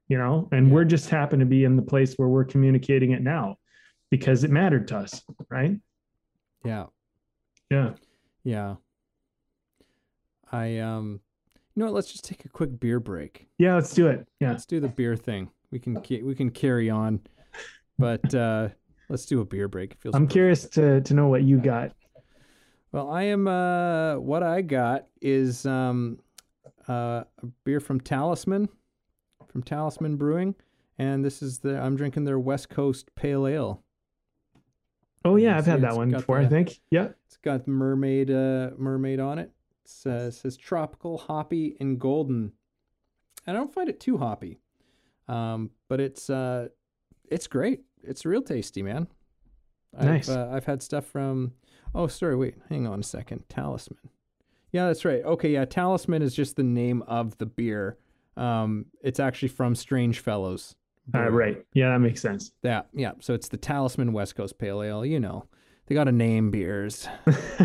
[0.10, 0.48] you know?
[0.52, 3.58] And we're just happen to be in the place where we're communicating it now
[4.12, 5.80] because it mattered to us right?
[6.64, 6.86] Yeah.
[7.72, 7.94] Yeah.
[8.44, 8.76] Yeah.
[10.52, 11.20] I um,
[11.76, 11.96] you know what?
[11.96, 13.48] Let's just take a quick beer break.
[13.58, 14.28] Yeah, let's do it.
[14.40, 15.50] Yeah, let's do the beer thing.
[15.72, 17.20] We can we can carry on,
[17.98, 18.70] but uh,
[19.10, 19.96] let's do a beer break.
[19.96, 20.16] Feels.
[20.16, 21.94] I'm curious to to know what you got.
[22.92, 23.48] Well, I am.
[23.48, 26.20] Uh, what I got is um,
[26.88, 28.70] uh, a beer from Talisman,
[29.48, 30.56] from Talisman Brewing,
[30.98, 33.84] and this is the I'm drinking their West Coast Pale Ale.
[35.26, 36.40] Oh yeah, I've had that one before.
[36.40, 36.80] The, I think.
[36.92, 37.10] Yeah.
[37.26, 39.52] It's got mermaid uh, mermaid on it.
[39.86, 42.52] It says tropical, hoppy, and golden.
[43.46, 44.60] And I don't find it too hoppy,
[45.28, 46.70] um, but it's uh,
[47.34, 47.82] it's great.
[48.04, 49.08] It's real tasty, man.
[50.00, 50.30] Nice.
[50.30, 51.54] I've, uh, I've had stuff from.
[51.96, 52.36] Oh, sorry.
[52.36, 53.44] Wait, hang on a second.
[53.50, 54.10] Talisman.
[54.72, 55.24] Yeah, that's right.
[55.24, 57.98] Okay, yeah, Talisman is just the name of the beer.
[58.36, 60.76] Um, it's actually from Strange Fellows.
[61.14, 61.64] Uh, right.
[61.74, 62.54] Yeah, that makes sense.
[62.64, 63.12] Yeah, yeah.
[63.20, 65.06] So it's the Talisman West Coast Pale Ale.
[65.06, 65.46] You know,
[65.86, 67.08] they got to name beers.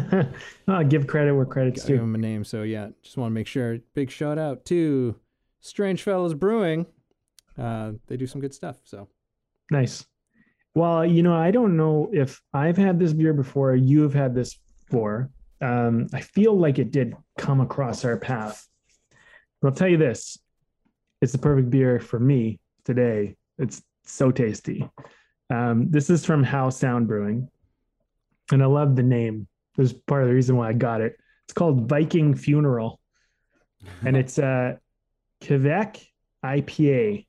[0.69, 1.95] I'll give credit where credit's due.
[1.95, 2.45] Give them a name.
[2.45, 3.79] So yeah, just want to make sure.
[3.95, 5.17] Big shout out to
[5.61, 6.85] Strange Fellows Brewing.
[7.57, 8.77] Uh, they do some good stuff.
[8.85, 9.09] So
[9.71, 10.07] Nice.
[10.75, 14.35] Well, you know, I don't know if I've had this beer before, you have had
[14.35, 15.31] this before.
[15.61, 18.67] Um, I feel like it did come across our path.
[19.61, 20.39] But I'll tell you this
[21.21, 23.37] it's the perfect beer for me today.
[23.59, 24.89] It's so tasty.
[25.51, 27.49] Um, this is from Howe Sound Brewing,
[28.53, 29.49] and I love the name.
[29.77, 31.17] There's part of the reason why I got it.
[31.47, 33.01] It's called Viking Funeral,
[34.05, 34.79] and it's a
[35.41, 36.07] Kveik
[36.45, 37.27] IPA.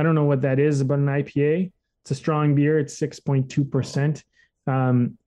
[0.00, 1.70] I don't know what that is about an IPA.
[2.02, 2.78] It's a strong beer.
[2.78, 4.24] It's 6.2%.
[4.66, 5.18] Um,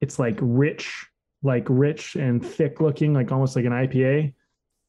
[0.00, 1.06] it's like rich,
[1.44, 4.34] like rich and thick looking, like almost like an IPA.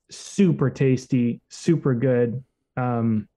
[0.09, 2.43] Super tasty, super good.
[2.75, 3.27] Um,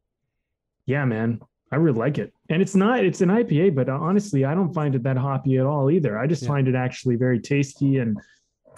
[0.86, 2.32] yeah, man, I really like it.
[2.48, 5.66] And it's not, it's an IPA, but honestly, I don't find it that hoppy at
[5.66, 6.18] all either.
[6.18, 6.48] I just Yeah.
[6.48, 8.16] find it actually very tasty and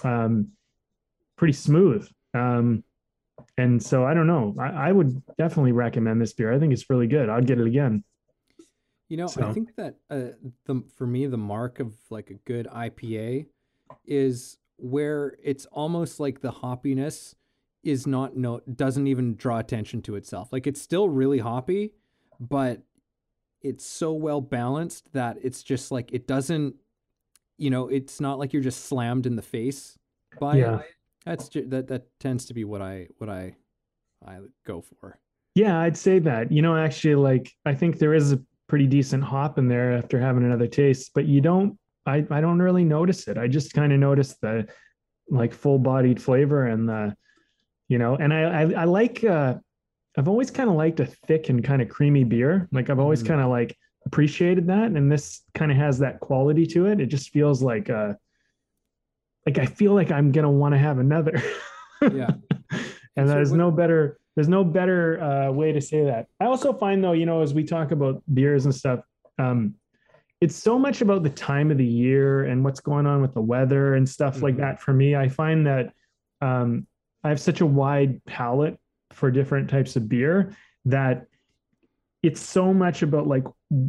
[0.02, 0.48] um,
[1.36, 2.08] pretty smooth.
[2.34, 2.82] Um,
[3.58, 4.54] and so I don't know.
[4.58, 6.52] I, I would definitely recommend this beer.
[6.52, 7.28] I think it's really good.
[7.28, 8.04] I'd get it again.
[9.08, 10.32] You know, I think that uh,
[10.64, 13.46] the for me the mark of like a good IPA
[14.04, 17.34] is where it's almost like the hoppiness
[17.84, 20.52] is not no doesn't even draw attention to itself.
[20.52, 21.92] Like it's still really hoppy,
[22.40, 22.82] but
[23.62, 26.74] it's so well balanced that it's just like it doesn't
[27.58, 29.96] you know, it's not like you're just slammed in the face
[30.38, 30.80] by Yeah.
[30.80, 30.86] it.
[31.26, 33.56] That's ju- that that tends to be what I what I
[34.26, 35.18] I go for.
[35.54, 36.52] Yeah, I'd say that.
[36.52, 40.20] You know, actually, like I think there is a pretty decent hop in there after
[40.20, 41.78] having another taste, but you don't.
[42.06, 43.36] I I don't really notice it.
[43.36, 44.68] I just kind of notice the
[45.28, 47.16] like full bodied flavor and the,
[47.88, 49.24] you know, and I I, I like.
[49.24, 49.56] uh
[50.18, 52.68] I've always kind of liked a thick and kind of creamy beer.
[52.72, 53.26] Like I've always Mhm.
[53.26, 57.00] kind of like appreciated that, and this kind of has that quality to it.
[57.00, 58.14] It just feels like uh
[59.46, 61.40] like I feel like I'm gonna want to have another.
[62.02, 62.32] Yeah.
[63.16, 66.26] and so there's what- no better there's no better uh, way to say that.
[66.40, 69.00] I also find though, you know, as we talk about beers and stuff,
[69.38, 69.76] um,
[70.42, 73.40] it's so much about the time of the year and what's going on with the
[73.40, 74.58] weather and stuff like Mhm.
[74.58, 74.80] that.
[74.82, 75.94] For me, I find that
[76.42, 76.86] um,
[77.24, 78.78] I have such a wide palette
[79.12, 80.52] for different types of beer
[80.84, 81.28] that
[82.22, 83.44] it's so much about like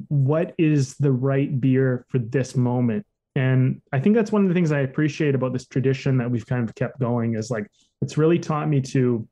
[0.08, 3.06] what is the right beer for this moment
[3.38, 6.46] and i think that's one of the things i appreciate about this tradition that we've
[6.46, 7.68] kind of kept going is like
[8.02, 9.28] it's really taught me to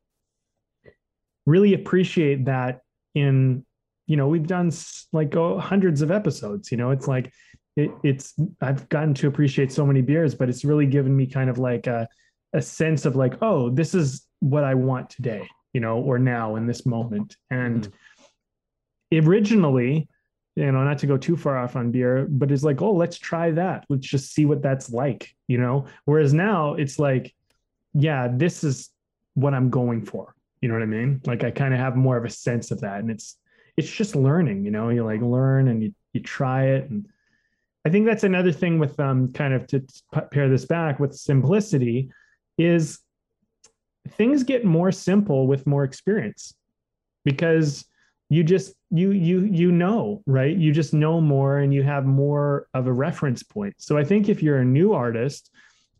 [1.45, 2.81] really appreciate that
[3.15, 3.65] in
[4.07, 4.71] you know we've done
[5.11, 6.91] like oh, hundreds of episodes you know?
[6.91, 7.31] It's like
[7.75, 11.49] it, it's i've gotten to appreciate so many beers but it's really given me kind
[11.49, 12.07] of like a,
[12.53, 15.45] a sense of like oh this is what i want today
[15.75, 17.35] you know or now in this moment.
[17.51, 17.91] And
[19.11, 19.27] mm-hmm.
[19.27, 20.07] originally
[20.55, 23.17] you know not to go too far off on beer but it's like oh let's
[23.17, 23.85] try that.
[23.89, 25.85] Let's just see what that's like you know?
[26.05, 27.33] Whereas now it's like
[27.93, 28.89] yeah this is
[29.33, 30.33] what i'm going for.
[30.61, 31.21] You know what i mean?
[31.25, 33.37] Like i kind of have more of a sense of that and it's
[33.77, 34.89] it's just learning you know?
[34.89, 37.07] You like learn and you you try it and
[37.85, 39.83] i think that's another thing with um kind of to
[40.31, 42.09] pair this back with simplicity
[42.57, 42.99] is
[44.09, 46.53] things get more simple with more experience.
[47.23, 47.85] Because
[48.29, 50.55] you just you you you know right?
[50.55, 53.75] You just know more and you have more of a reference point.
[53.77, 55.51] So i think if you're a new artist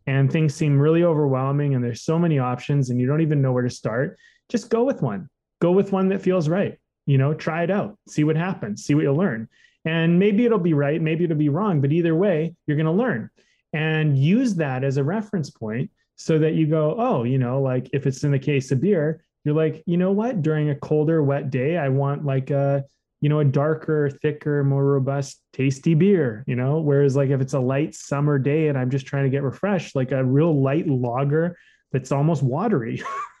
[0.06, 3.52] and things seem really overwhelming and there's so many options and you don't even know
[3.52, 4.18] where to start
[4.48, 5.28] just go with one.
[5.60, 6.78] Go with one that feels right.
[7.06, 7.96] You know try it out.
[8.08, 8.84] See what happens.
[8.84, 9.48] See what you'll learn.
[9.84, 12.92] And maybe it'll be right maybe it'll be wrong but either way you're going to
[12.92, 13.30] learn.
[13.72, 17.90] And use that as a reference point so that you go oh you know like
[17.92, 20.42] if it's in the case of beer you're like you know what?
[20.42, 22.84] During a colder wet day i want like a
[23.20, 26.80] you know a darker thicker more robust tasty beer you know?
[26.80, 29.94] Whereas like if it's a light summer day and i'm just trying to get refreshed
[29.94, 31.56] like a real light lager
[31.92, 33.02] that's almost watery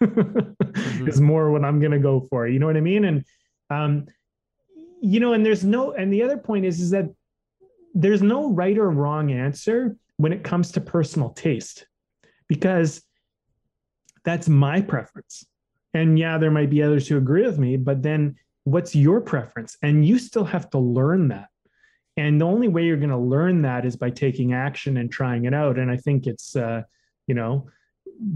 [1.06, 3.04] is more what i'm going to go for you know what i mean?
[3.04, 3.24] And
[3.68, 4.06] um
[5.02, 7.12] you know and there's no and the other point is is that
[7.94, 11.86] there's no right or wrong answer when it comes to personal taste
[12.48, 13.02] because
[14.24, 15.44] that's my preference
[15.96, 18.36] and yeah there might be others who agree with me but then
[18.66, 19.78] what's your preference?
[19.80, 21.48] And you still have to learn that.
[22.16, 25.44] And the only way you're going to learn that is by taking action and trying
[25.44, 25.78] it out.
[25.78, 26.82] And i think it's uh
[27.26, 27.68] you know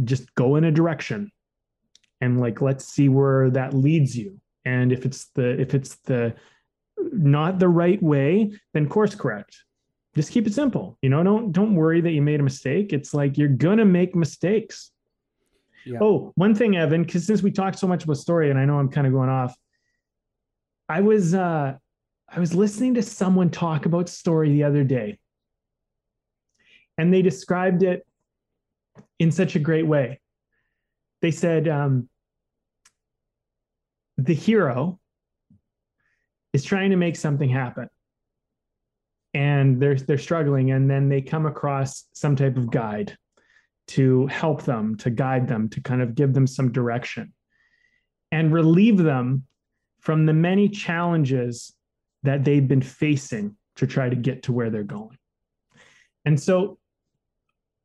[0.05, 1.31] just go in a direction
[2.21, 4.41] and like let's see where that leads you.
[4.65, 6.35] And if it's the if it's the
[7.13, 9.57] not the right way then course correct.
[10.15, 10.97] Just keep it simple.
[11.03, 12.93] You know don't don't worry that you made a mistake.
[12.93, 14.93] It's like you're gonna make mistakes
[15.85, 15.99] Yeah.
[16.01, 18.79] Oh, one thing, Evan, because since we talked so much about story, and I know
[18.79, 19.55] I'm kind of going off,
[20.89, 21.75] I was uh
[22.29, 25.19] I was listening to someone talk about story the other day,
[26.99, 28.07] and they described it
[29.19, 30.21] in such a great way.
[31.23, 32.09] They said um,
[34.17, 34.99] the hero
[36.53, 37.89] is trying to make something happen
[39.35, 43.17] and they're they're struggling and then they come across some type of guide
[43.89, 47.33] to help them to guide them to kind of give them some direction
[48.33, 49.45] and relieve them
[50.01, 51.75] from the many challenges
[52.23, 55.17] that they've been facing to try to get to where they're going
[56.25, 56.79] and so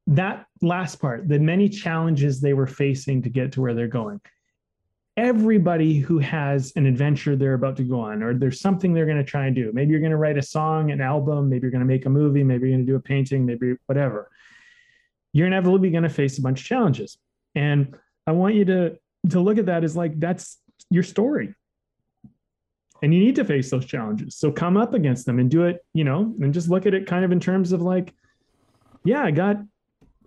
[0.08, 4.20] that last part the many challenges they were facing to get to where they're going
[5.18, 9.18] everybody who has an adventure they're about to go on, or there's something they're going
[9.18, 9.72] to try and do.
[9.74, 12.10] Maybe you're going to write a song, an album, maybe you're going to make a
[12.10, 14.30] movie, maybe you're going to do a painting, maybe whatever.
[15.36, 17.18] You're inevitably going to face a bunch of challenges.
[17.56, 17.94] And
[18.26, 18.98] I want you to
[19.32, 20.60] to look at that as like that's
[20.90, 21.54] your story.
[23.04, 24.38] And you need to face those challenges.
[24.38, 27.06] So come up against them and do it, you know, and just look at it
[27.06, 28.14] kind of in terms of like,
[29.04, 29.58] yeah, I got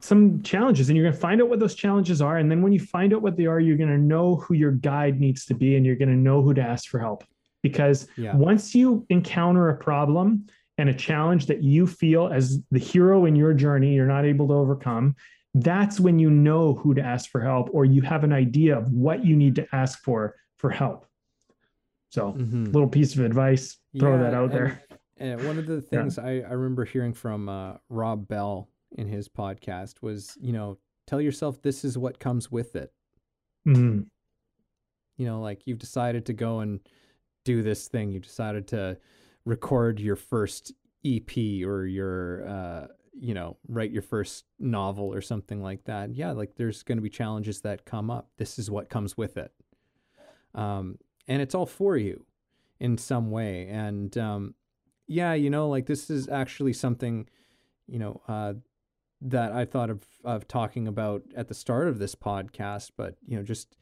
[0.00, 2.72] some challenges and you're going to find out what those challenges are and then when
[2.72, 5.54] you find out what they are you're going to know who your guide needs to
[5.54, 7.24] be and you're going to know who to ask for help
[7.64, 8.36] because Yeah.
[8.36, 10.46] once you encounter a problem
[10.79, 14.47] and a challenge that you feel as the hero in your journey you're not able
[14.49, 15.14] to overcome
[15.55, 18.91] that's when you know who to ask for help or you have an idea of
[18.93, 21.07] what you need to ask for for help
[22.11, 22.66] so Mhm.
[22.72, 24.83] little piece of advice throw Yeah, that out and- there
[25.20, 29.29] And one of the things I, I remember hearing from uh, Rob Bell in his
[29.29, 32.93] podcast was, you know, tell yourself this is what comes with it.
[33.66, 34.07] Mhm.
[35.16, 36.79] You know, like you've decided to go and
[37.45, 38.12] do this thing.
[38.12, 38.97] you've decided to
[39.49, 40.72] record your first
[41.05, 42.86] EP or your, uh,
[43.18, 46.14] you know, write your first novel or something like that.
[46.14, 48.28] Yeah, like there's going to be challenges that come up.
[48.36, 49.53] This is what comes with it.
[50.55, 52.26] Um, and it's all for you
[52.78, 53.66] in some way.
[53.68, 54.55] And um,
[55.07, 57.26] yeah, you know, like this is actually something,
[57.86, 58.55] you know, uh,
[59.20, 62.90] that I thought of of talking about at the start of this podcast.
[62.96, 63.74] But you know, just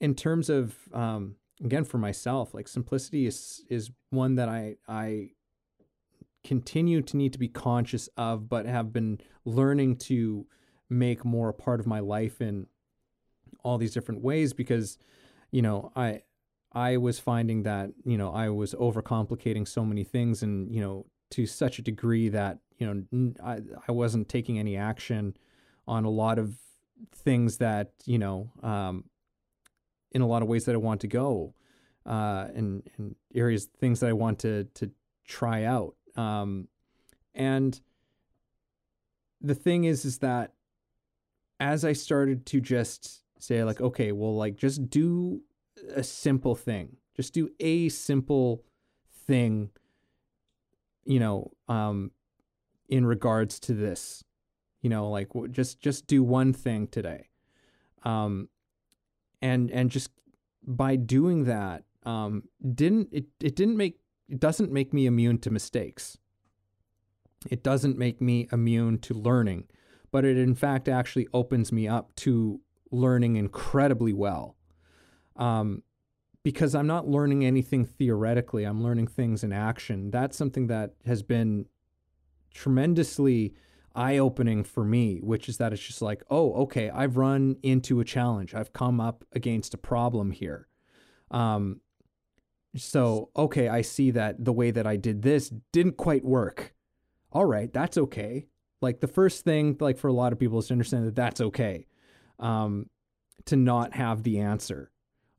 [0.00, 5.30] in terms of um, again for myself, like simplicity is is one that I I
[6.42, 10.46] continue to need to be conscious of, but have been learning to
[10.90, 12.66] make more a part of my life in
[13.62, 14.98] all these different ways because
[15.50, 16.22] you know I
[16.72, 21.06] I was finding that you know I was overcomplicating so many things and you know
[21.30, 25.36] to such a degree that you know I I wasn't taking any action
[25.86, 26.56] on a lot of
[27.12, 29.04] things that you know um,
[30.14, 31.54] in a lot of ways that I want to go
[32.06, 34.90] uh, and and areas things that I want to to
[35.26, 35.96] try out.
[36.16, 36.68] Um,
[37.34, 37.80] and
[39.40, 40.52] the thing is is that
[41.60, 45.42] as I started to just say like okay well like just do
[45.94, 46.96] a simple thing.
[47.16, 48.64] Just do a simple
[49.26, 49.70] thing
[51.04, 52.10] you know um
[52.88, 54.24] in regards to this.
[54.82, 57.28] You know like just just do one thing today.
[58.02, 58.48] Um
[59.44, 60.10] and and just
[60.66, 62.42] by doing that um
[62.74, 66.16] didn't it it didn't make it doesn't make me immune to mistakes
[67.50, 69.64] it doesn't make me immune to learning
[70.10, 74.56] but it in fact actually opens me up to learning incredibly well
[75.36, 75.82] um,
[76.44, 78.64] because I'm not learning anything theoretically.
[78.64, 80.10] I'm learning things in action.
[80.10, 81.66] That's something that has been
[82.52, 83.54] tremendously
[83.94, 88.00] eye opening for me, which is that it's just like, oh, okay, I've run into
[88.00, 88.54] a challenge.
[88.54, 90.68] I've come up against a problem here.
[91.30, 91.80] Um,
[92.76, 96.74] so, okay, I see that the way that I did this didn't quite work.
[97.32, 98.46] All right, that's okay.
[98.80, 101.40] Like the first thing, like for a lot of people, is to understand that that's
[101.40, 101.86] okay.
[102.38, 102.90] Um,
[103.46, 104.90] to not have the answer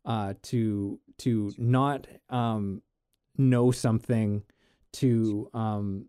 [0.06, 2.82] uh, to to not um,
[3.38, 4.44] know something
[4.94, 6.06] to um,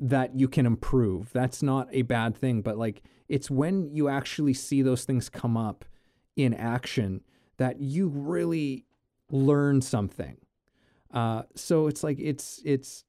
[0.00, 1.30] that you can improve.
[1.32, 5.56] That's not a bad thing, but like it's when you actually see those things come
[5.56, 5.84] up
[6.36, 7.20] in action
[7.58, 8.86] that you really
[9.30, 10.38] learn something.
[11.12, 13.04] Uh, so it's like it's it's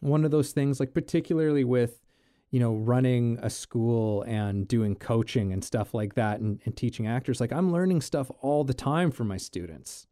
[0.00, 2.00] one of those things, like particularly with
[2.50, 7.06] you know running a school and doing coaching and stuff like that and, and teaching
[7.06, 10.06] actors like i'm learning stuff all the time from my students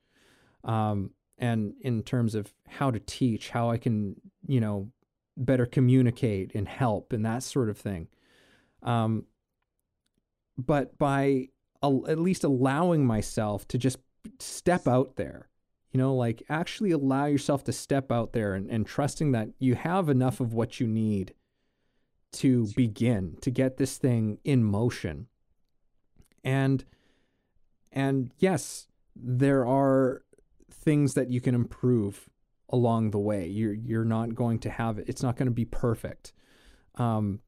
[0.65, 4.17] um, and in terms of how to teach how i can
[4.47, 4.91] you know
[5.37, 8.09] better communicate and help and that sort of thing.
[8.83, 9.25] Um,
[10.57, 11.49] but by
[11.83, 13.99] al- at least allowing myself to just
[14.41, 15.49] step out there
[15.93, 19.77] you know like actually allow yourself to step out there and, and trusting that you
[19.77, 21.33] have enough of what you need
[22.37, 25.27] to begin to get this thing in motion.
[26.45, 26.85] And
[27.91, 30.23] and yes there are
[30.71, 32.29] things that you can improve
[32.71, 33.47] along the way.
[33.47, 36.33] You're you're not going to have it it's not going to be perfect.
[36.97, 37.41] Um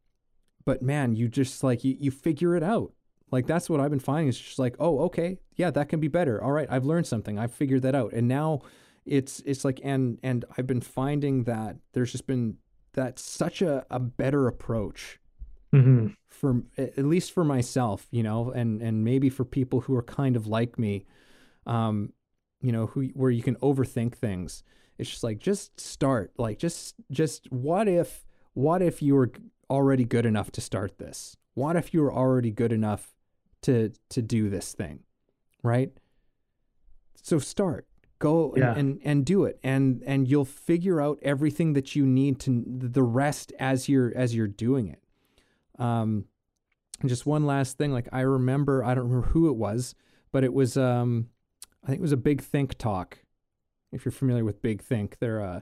[0.64, 2.92] but man you just like you, you figure it out.
[3.30, 6.08] Like that's what i've been finding is just like oh okay yeah that can be
[6.08, 6.42] better.
[6.42, 7.38] All right i've learned something.
[7.38, 8.12] I've figured that out.
[8.12, 8.60] And now
[9.04, 12.56] it's it's like and and i've been finding that there's just been
[12.92, 15.18] that's such a, a better approach
[15.72, 16.16] Mhm.
[16.28, 20.34] for at least for myself, you know, and and maybe for people who are kind
[20.34, 21.04] of like me,
[21.66, 22.14] um,
[22.62, 24.62] you know, who where you can overthink things.
[24.98, 29.30] It's just like just start, like just just what if what if you were
[29.70, 31.36] already good enough to start this?
[31.54, 33.14] What if you were already good enough
[33.62, 35.00] to to do this thing,
[35.62, 35.92] right?
[37.22, 37.86] So start,
[38.18, 38.74] go and, Yeah.
[38.74, 43.02] and and do it, and and you'll figure out everything that you need to the
[43.02, 45.02] rest as you're as you're doing it.
[45.78, 46.24] Um,
[47.00, 49.94] and just one last thing, like I remember, I don't remember who it was,
[50.32, 51.28] but it was, um,
[51.84, 53.18] I think it was a Big Think talk.
[53.92, 55.60] If you're familiar with Big Think, they're, uh,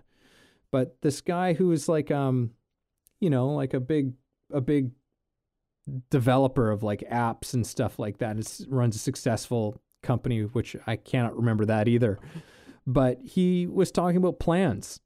[0.73, 2.51] but this guy who is like, um,
[3.21, 4.13] you know, like a big,
[4.53, 4.91] a big
[6.11, 8.39] developer of like apps and stuff like that.
[8.39, 12.19] It runs a successful company, which I cannot remember that either.
[12.87, 15.01] But he was talking about plans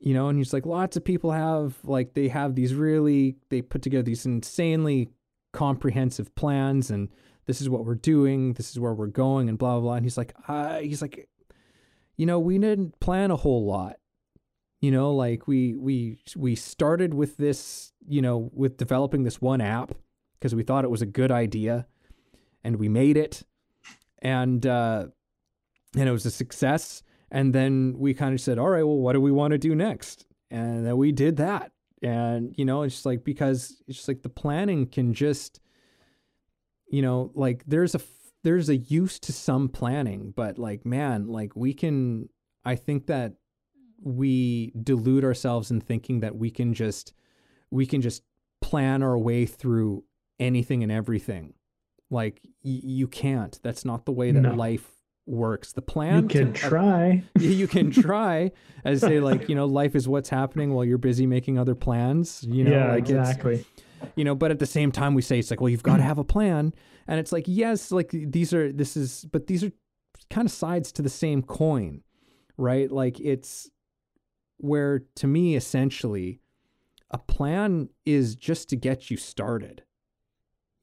[0.00, 3.62] you know and he's like lots of people have like they have these really they
[3.62, 5.10] put together these insanely
[5.52, 7.08] comprehensive plans and
[7.46, 10.06] this is what we're doing this is where we're going and blah blah blah and
[10.06, 11.28] he's like uh, he's like
[12.20, 13.96] you know we didn't plan a whole lot
[14.80, 19.60] you know like we we we started with this you know with developing this one
[19.60, 19.92] app
[20.38, 21.86] because we thought it was a good idea
[22.62, 23.42] and we made it
[24.22, 25.06] and uh
[25.96, 29.12] and it was a success and then we kind of said, all right, well, what
[29.12, 30.26] do we want to do next?
[30.50, 31.72] And then we did that.
[32.02, 35.60] And, you know, it's just like, because it's just like the planning can just,
[36.88, 38.00] you know, like there's a,
[38.42, 42.28] there's a use to some planning, but like, man, like we can,
[42.64, 43.34] I think that
[44.02, 47.12] we delude ourselves in thinking that we can just,
[47.70, 48.22] we can just
[48.60, 50.04] plan our way through
[50.38, 51.54] anything and everything.
[52.10, 53.58] Like y- you can't.
[53.62, 54.54] That's not the way that No.
[54.54, 54.86] life
[55.26, 55.72] works.
[55.72, 57.22] The plan You can to- try.
[57.38, 58.50] you you can try
[58.84, 62.42] as say like you know life is what's happening while you're busy making other plans
[62.48, 63.64] you know yeah, like it's exactly.
[64.16, 66.02] You know but at the same time we say it's like well you've got to
[66.02, 66.72] have a plan.
[67.06, 69.72] And it's like yes like these are this is but these are
[70.28, 72.02] kind of sides to the same coin
[72.60, 72.92] right?
[72.92, 73.70] Like it's
[74.58, 76.40] where to me essentially
[77.10, 79.82] a plan is just to get you started.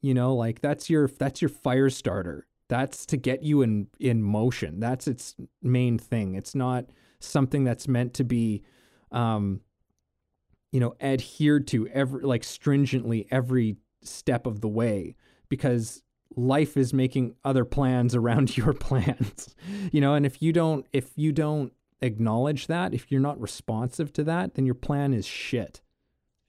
[0.00, 2.46] You know like that's your that's your fire starter.
[2.68, 4.80] That's to get you in in motion.
[4.80, 6.34] That's its main thing.
[6.34, 6.86] It's not
[7.20, 8.62] something that's meant to be
[9.10, 9.60] um
[10.72, 15.14] you know adhered to every like stringently every step of the way
[15.48, 16.02] because
[16.36, 19.54] life is making other plans around your plans
[19.92, 24.12] you know and if you don't if you don't acknowledge that if you're not responsive
[24.12, 25.80] to that then your plan is shit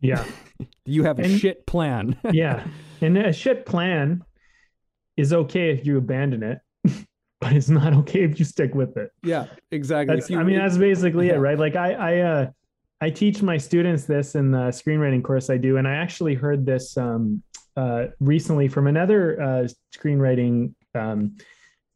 [0.01, 0.24] Yeah.
[0.86, 2.65] you have a And- shit plan yeah.
[3.01, 4.24] And a shit plan
[5.17, 6.59] is okay if you abandon it,
[7.41, 9.09] but it's not okay if you stick with it.
[9.24, 11.36] yeah exactly you- I mean, that's basically Yeah.
[11.36, 11.57] it, right?
[11.57, 12.51] Like I, I, uh,
[13.01, 16.65] I teach my students this in the screenwriting course I do, and I actually heard
[16.65, 17.41] this um,
[17.77, 20.73] uh, recently from another uh, screenwriting.
[20.93, 21.37] Um,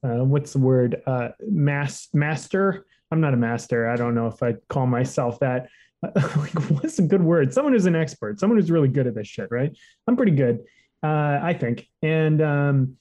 [0.04, 1.02] uh, what's the word?
[1.06, 2.86] Uh, mass master.
[3.12, 3.90] I'm not a master.
[3.90, 5.68] I don't know if I call myself that.
[6.04, 7.54] like, what's a good word?
[7.54, 8.40] Someone who's an expert.
[8.40, 9.76] Someone who's really good at this shit, right?
[10.08, 10.64] I'm pretty good,
[11.04, 11.88] uh, I think.
[12.02, 12.98] And um,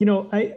[0.00, 0.54] you know, I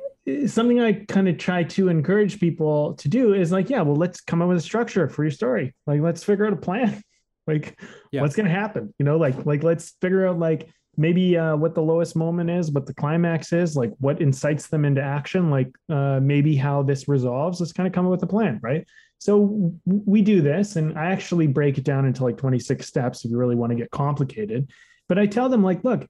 [0.47, 4.21] something I kind of try to encourage people to do is like, yeah, well, let's
[4.21, 5.73] come up with a structure for your story.
[5.87, 7.01] Like, let's figure out a plan.
[7.47, 7.79] like,
[8.11, 8.21] Yeah.
[8.21, 8.93] what's gonna happen?
[8.99, 12.71] You know, like, like let's figure out like maybe uh, what the lowest moment is,
[12.71, 17.07] what the climax is, like what incites them into action, like uh, maybe how this
[17.07, 17.59] resolves.
[17.59, 18.85] Let's kind of come up with a plan, right?
[19.17, 23.31] So we do this, and I actually break it down into like 26 steps if
[23.31, 24.71] you really want to get complicated.
[25.07, 26.07] But I tell them like, look,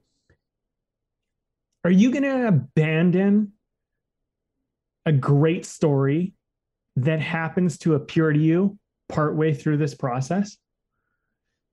[1.84, 3.52] are you going to abandon
[5.06, 6.34] a great story
[6.96, 8.78] that happens to appear to you
[9.08, 10.56] partway through this process?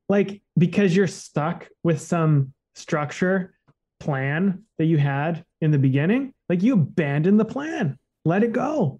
[0.08, 3.54] Like, because you're stuck with some structure
[4.00, 9.00] plan that you had in the beginning, like you abandon the plan, let it go.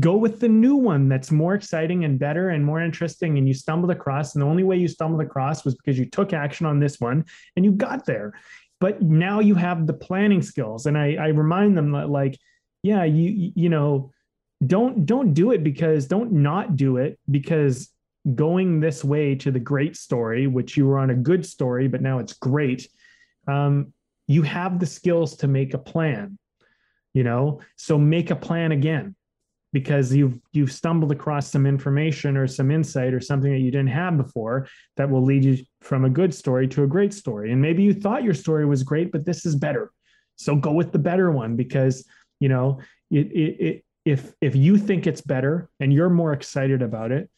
[0.00, 3.36] Go with the new one that's more exciting and better and more interesting.
[3.36, 6.32] And you stumbled across, and the only way you stumbled across was because you took
[6.32, 7.24] action on this one
[7.56, 8.32] and you got there
[8.82, 12.36] but now you have the planning skills and i i remind them that like
[12.82, 14.10] yeah you you know
[14.66, 17.90] don't don't do it because don't not do it because
[18.34, 22.00] going this way to the great story which you were on a good story but
[22.00, 22.88] now it's great
[23.48, 23.92] um,
[24.28, 26.38] you have the skills to make a plan
[27.14, 27.60] you know?
[27.76, 29.14] So make a plan again
[29.72, 33.88] because you've you've stumbled across some information or some insight or something that you didn't
[33.88, 37.52] have before that will lead you from a good story to a great story.
[37.52, 39.90] And maybe you thought your story was great but this is better.
[40.36, 42.06] So go with the better one because
[42.42, 42.80] you know
[43.10, 47.30] it, it, it if if you think it's better and you're more excited about it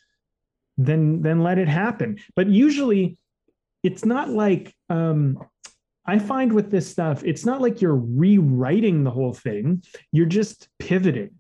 [0.79, 3.19] then then let it happen but usually
[3.83, 5.39] it's not like um
[6.07, 9.83] I find with this stuff, it's not like you're rewriting the whole thing.
[10.13, 11.31] You're just pivoting.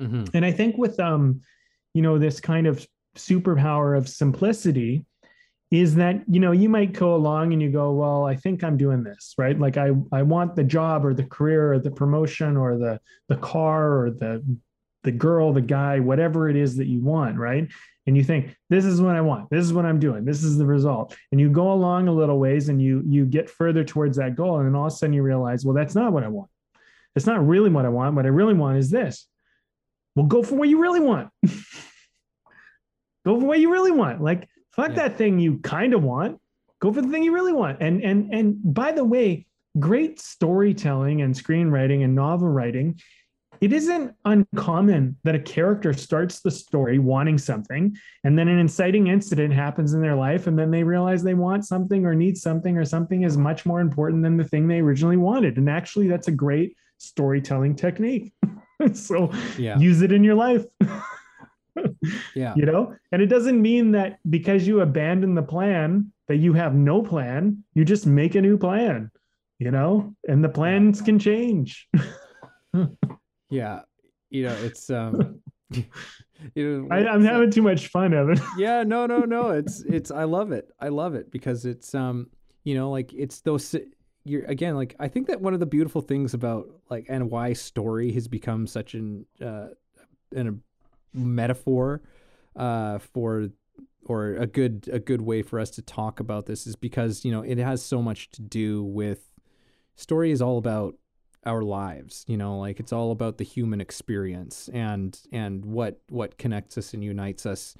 [0.00, 0.24] Mm-hmm.
[0.34, 1.42] And I think with um,
[1.94, 2.84] you know, this kind of
[3.16, 5.04] superpower of simplicity
[5.80, 8.76] is that you know you might go along and you go well i think i'm
[8.76, 9.58] doing this right?
[9.58, 13.36] Like i i want the job or the career or the promotion or the the
[13.36, 14.44] car or the
[15.02, 17.68] the girl the guy whatever it is that you want right?
[18.06, 19.50] And you think this is what i want.
[19.50, 20.24] This is what i'm doing.
[20.24, 21.16] This is the result.
[21.32, 24.58] And you go along a little ways and you you get further towards that goal.
[24.58, 26.50] And then all of a sudden you realize well that's not what i want.
[27.16, 28.14] It's not really what i want.
[28.14, 29.26] What i really want is this.
[30.14, 31.30] Well go for what you really want.
[33.24, 34.22] Go for what you really want.
[34.22, 34.94] Like fuck yeah.
[34.94, 36.40] that thing you kind of want.
[36.80, 37.80] Go for the thing you really want.
[37.80, 39.46] And and and by the way
[39.78, 42.96] great storytelling and screenwriting and novel writing
[43.60, 49.06] it isn't uncommon that a character starts the story wanting something and then an inciting
[49.06, 52.76] incident happens in their life and then they realize they want something or need something
[52.76, 55.56] or something is much more important than the thing they originally wanted.
[55.56, 58.32] And actually that's a great storytelling technique.
[58.92, 59.78] So yeah.
[59.78, 60.64] use it in your life
[62.34, 62.54] yeah.
[62.56, 62.94] You know?
[63.12, 67.62] And it doesn't mean that because you abandon the plan that you have no plan
[67.74, 69.10] you just make a new plan
[69.58, 70.14] you know?
[70.28, 71.88] And the plans can change.
[73.50, 73.82] Yeah.
[74.30, 75.84] You know it's um you
[76.56, 78.40] know I, am having too much fun Evan.
[78.58, 79.50] yeah no no no.
[79.50, 80.68] It's it's i love it.
[80.80, 82.30] I love it because it's um
[82.64, 83.76] you know like it's those
[84.24, 87.52] you're again like i think that one of the beautiful things about like and why
[87.52, 89.66] story has become such an uh
[90.34, 90.54] an a
[91.14, 92.02] metaphor
[92.56, 93.48] uh for
[94.06, 97.32] or a good a good way for us to talk about this is because you
[97.32, 99.30] know it has so much to do with
[99.94, 100.94] story is all about
[101.46, 106.36] our lives you know like it's all about the human experience and and what what
[106.38, 107.76] connects us and unites us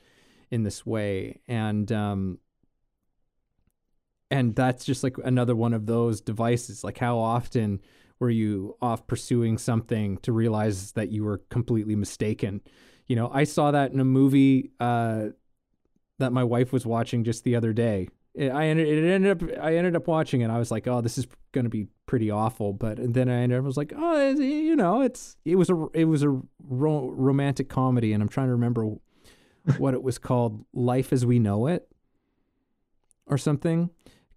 [0.55, 1.41] in this way.
[1.49, 2.39] And um
[4.31, 6.83] and that's just like another one of those devices.
[6.83, 7.81] Like how often
[8.21, 12.61] were you off pursuing something to realize that you were completely mistaken
[13.07, 15.27] you know i saw that in a movie uh
[16.19, 19.59] that my wife was watching just the other day it, I ended, it ended up
[19.63, 20.51] I ended up watching it.
[20.51, 22.73] I was like, oh, this is going to be pretty awful.
[22.73, 25.87] But then I ended up I was like, oh, you know, it's it was a
[25.95, 26.31] it was a
[26.69, 28.97] ro- romantic comedy, and I'm trying to remember
[29.79, 31.89] what it was called, Life as We Know It,
[33.27, 33.91] or something.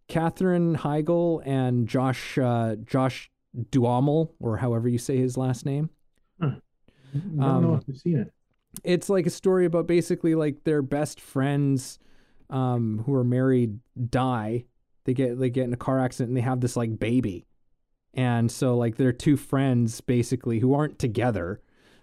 [0.08, 3.32] Katherine Heigl and Josh uh, Josh
[3.72, 5.90] Duhamel, or however you say his last name.
[6.40, 6.52] Huh.
[7.16, 8.34] I don't um, know if I've seen it.
[8.84, 12.00] It's like a story about basically like their best friends
[12.50, 14.66] um, who are married die.
[15.06, 17.48] They get they get in a car accident and they have this like baby,
[18.14, 21.62] and so like their two friends basically who aren't together.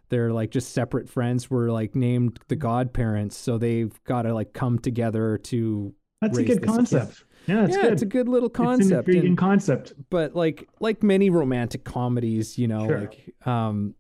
[0.09, 4.53] They're like just separate friends were like named the godparents, so they've got to like
[4.53, 5.95] come together to.
[6.21, 7.17] That's a good concept.
[7.17, 7.25] Kid.
[7.47, 7.93] Yeah, it's yeah, good.
[7.93, 8.81] it's a good little concept.
[8.81, 9.93] It's an intriguing and, concept.
[10.09, 13.01] But like like many romantic comedies, you know, sure.
[13.01, 13.95] like um,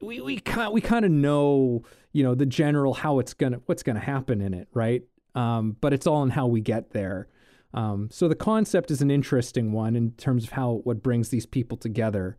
[0.00, 1.82] we we kind we kind of know
[2.12, 5.02] you know the general how it's gonna what's gonna happen in it, right?
[5.34, 7.28] um, but it's all in how we get there.
[7.72, 11.46] Um, so the concept is an interesting one in terms of how what brings these
[11.46, 12.36] people together,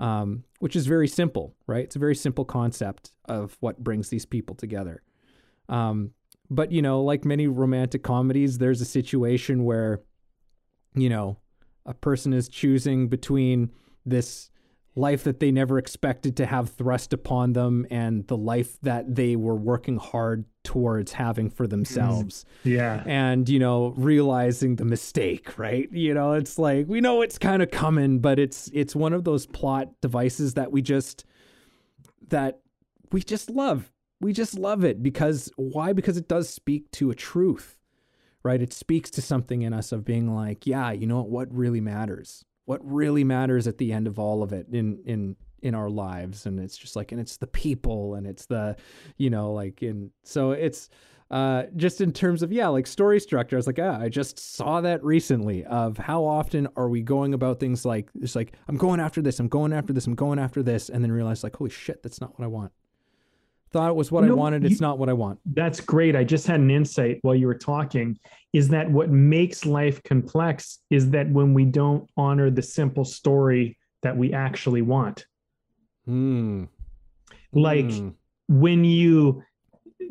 [0.00, 1.84] um, which is very simple, right?
[1.84, 5.02] It's a very simple concept of what brings these people together.
[5.68, 6.10] Um,
[6.50, 10.02] but you know, like many romantic comedies, there's a situation where,
[10.94, 11.38] you know,
[11.86, 13.70] a person is choosing between
[14.04, 14.50] this
[14.96, 19.34] life that they never expected to have thrust upon them and the life that they
[19.34, 21.70] were working hard towards having for mm.
[21.70, 22.44] themselves.
[22.62, 23.02] Yeah.
[23.04, 25.90] And, you know, realizing the mistake, right?
[25.92, 29.24] You know, it's like we know it's kind of coming, but it's it's one of
[29.24, 31.24] those plot devices that we just
[32.28, 32.60] that
[33.10, 33.90] we just love.
[34.20, 35.92] We just love it because why?
[35.92, 37.78] Because it does speak to a truth.
[38.44, 38.60] Right?
[38.60, 41.80] It speaks to something in us of being like, yeah, you know what, what really
[41.80, 45.88] matters what really matters at the end of all of it in in in our
[45.88, 46.46] lives.
[46.46, 48.76] And it's just like and it's the people and it's the
[49.16, 50.90] you know like in so it's
[51.30, 54.38] uh just in terms of yeah like story structure i was like ah i just
[54.38, 58.76] saw that recently of how often are we going about things like it's like i'm
[58.76, 60.90] going after this i'm going after this i'm going after this.
[60.90, 62.72] And then realize like holy shit that's not what i want
[63.74, 64.62] thought it was what I wanted.
[64.62, 65.40] You, it's not what I want.
[65.44, 66.14] That's great.
[66.14, 68.18] I just had an insight while you were talking
[68.52, 73.76] is that what makes life complex is that when we don't honor the simple story
[74.02, 75.26] that we actually want.
[76.06, 76.64] Hmm.
[77.52, 78.10] Like Hmm.
[78.48, 79.42] when you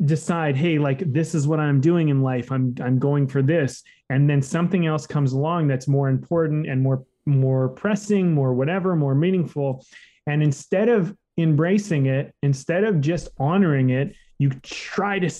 [0.04, 2.52] decide, hey, like this is what I'm doing in life.
[2.52, 3.82] I'm I'm going for this.
[4.10, 8.94] And then something else comes along that's more important and more more pressing, more whatever,
[8.94, 9.86] more meaningful.
[10.26, 15.30] And instead of embracing it, instead of just honoring it, you try to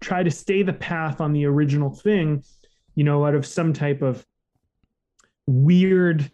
[0.00, 2.42] try to stay the path on the original thing,
[2.94, 4.24] you know, out of some type of
[5.46, 6.30] weird,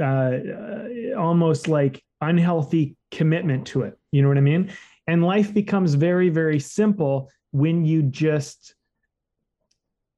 [0.00, 3.98] uh, uh, almost like unhealthy commitment to it.
[4.10, 4.72] You know what I mean?
[5.06, 8.74] And life becomes very, very simple when you just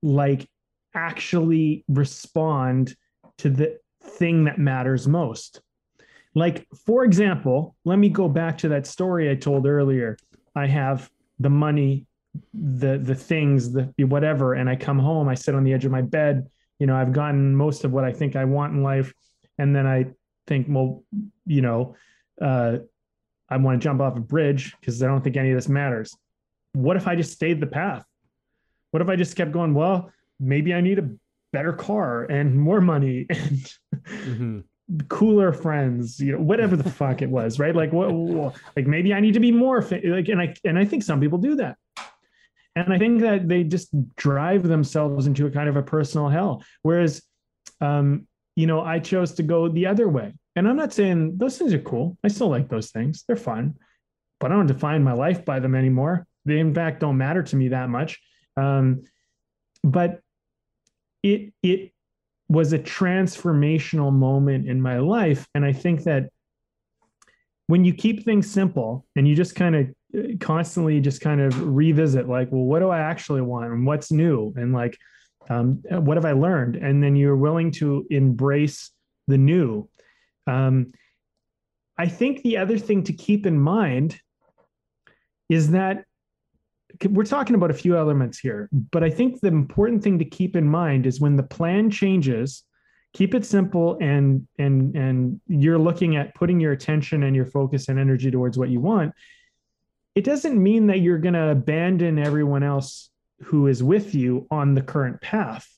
[0.02, 0.48] like
[0.94, 2.94] actually respond
[3.38, 5.61] to the thing that matters most.
[6.35, 10.16] Like, for example, let me go back to that story I told earlier.
[10.57, 12.07] I have the money,
[12.53, 15.93] the the things, the whatever, and I come home, I sit on the edge of
[15.93, 19.12] my bed, you know, I've gotten most of what I think I want in life.
[19.59, 20.07] And then I
[20.47, 21.05] think, well,
[21.47, 21.95] you know,
[22.43, 22.78] uh,
[23.49, 26.16] I want to jump off a bridge because I don't think any of this matters.
[26.72, 28.05] What if I just stayed the path?
[28.91, 30.11] What if I just kept going, well,
[30.41, 31.09] maybe I need a
[31.53, 33.72] better car and more money and
[34.05, 34.64] Mhm.
[35.09, 37.74] Cooler friends, you know, whatever the fuck it was, right?
[37.74, 41.03] Like what, like maybe I need to be more like, and I and I think
[41.03, 41.76] some people do that,
[42.76, 46.62] and I think that they just drive themselves into a kind of a personal hell.
[46.82, 47.22] Whereas,
[47.80, 48.26] um,
[48.57, 51.72] you know, I chose to go the other way, and I'm not saying those things
[51.72, 52.18] are cool.
[52.22, 53.74] I still like those things; they're fun,
[54.39, 56.26] but I don't define my life by them anymore.
[56.45, 58.20] They in fact don't matter to me that much.
[58.57, 59.05] Um,
[59.82, 60.20] but
[61.22, 61.93] it it
[62.55, 65.46] was a transformational moment in my life.
[65.55, 66.30] And I think that
[67.66, 72.28] when you keep things simple and you just kind of constantly just kind of revisit,
[72.28, 74.52] like, well, what do I actually want and what's new?
[74.57, 74.96] And like,
[75.50, 76.76] um, what have I learned?
[76.76, 78.90] And then you're willing to embrace
[79.26, 79.88] the new.
[80.46, 80.92] Um,
[81.96, 84.18] I think the other thing to keep in mind
[85.48, 86.05] is that
[87.09, 90.57] we're talking about a few elements here, but I think the important thing to keep
[90.57, 92.64] in mind is when the plan changes,
[93.12, 97.88] keep it simple and and and you're looking at putting your attention and your focus
[97.88, 99.12] and energy towards what you want.
[100.14, 103.11] It doesn't mean that you're going to abandon everyone else
[103.42, 105.68] who is with you on the current path.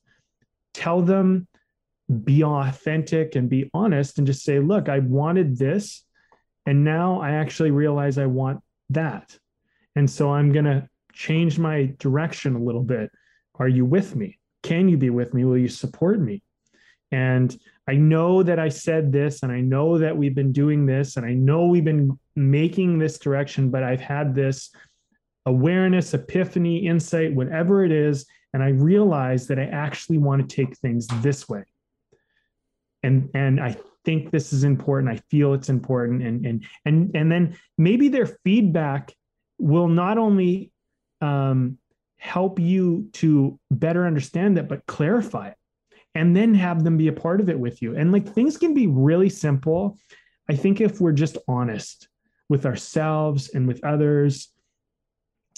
[0.75, 1.49] Tell them
[2.25, 6.05] be authentic and be honest and just say, "Look, I wanted this
[6.67, 8.61] and now I actually realize I want
[8.91, 9.39] that."
[9.95, 13.11] And so I'm going to change my direction a little bit.
[13.59, 14.39] Are you with me?
[14.63, 15.45] Can you be with me?
[15.45, 16.43] Will you support me?
[17.11, 17.57] And
[17.89, 21.25] I know that I said this, and I know that we've been doing this, and
[21.25, 24.71] I know we've been making this direction, but I've had this
[25.47, 28.27] awareness, epiphany, insight, whatever it is.
[28.53, 31.65] And I realize that I actually want to take things this way.
[33.03, 35.13] And, and I think this is important.
[35.13, 36.23] I feel it's important.
[36.23, 39.15] And, and, and, and then maybe their feedback
[39.59, 40.73] will not only
[41.21, 41.79] um,
[42.19, 45.57] help you to better understand that, but clarify it
[46.17, 47.95] and then have them be a part of it with you.
[47.95, 49.99] And like things can be really simple.
[50.49, 52.09] I think if we're just honest
[52.49, 54.49] with ourselves and with others,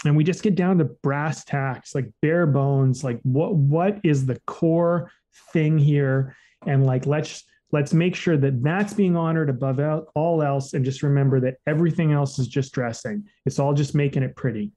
[0.05, 4.27] and we just get down to brass tacks, like bare bones, like what what is
[4.27, 5.11] the core
[5.53, 6.37] thing here,
[6.67, 9.81] and like let's let's make sure that that's being honored above
[10.15, 13.25] all else, and just remember that everything else is just dressing.
[13.45, 14.73] It's all just making it pretty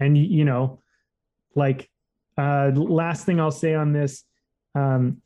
[0.00, 0.80] and you know
[1.54, 1.88] like
[2.38, 4.24] uh last thing i'll say on this
[4.74, 5.20] um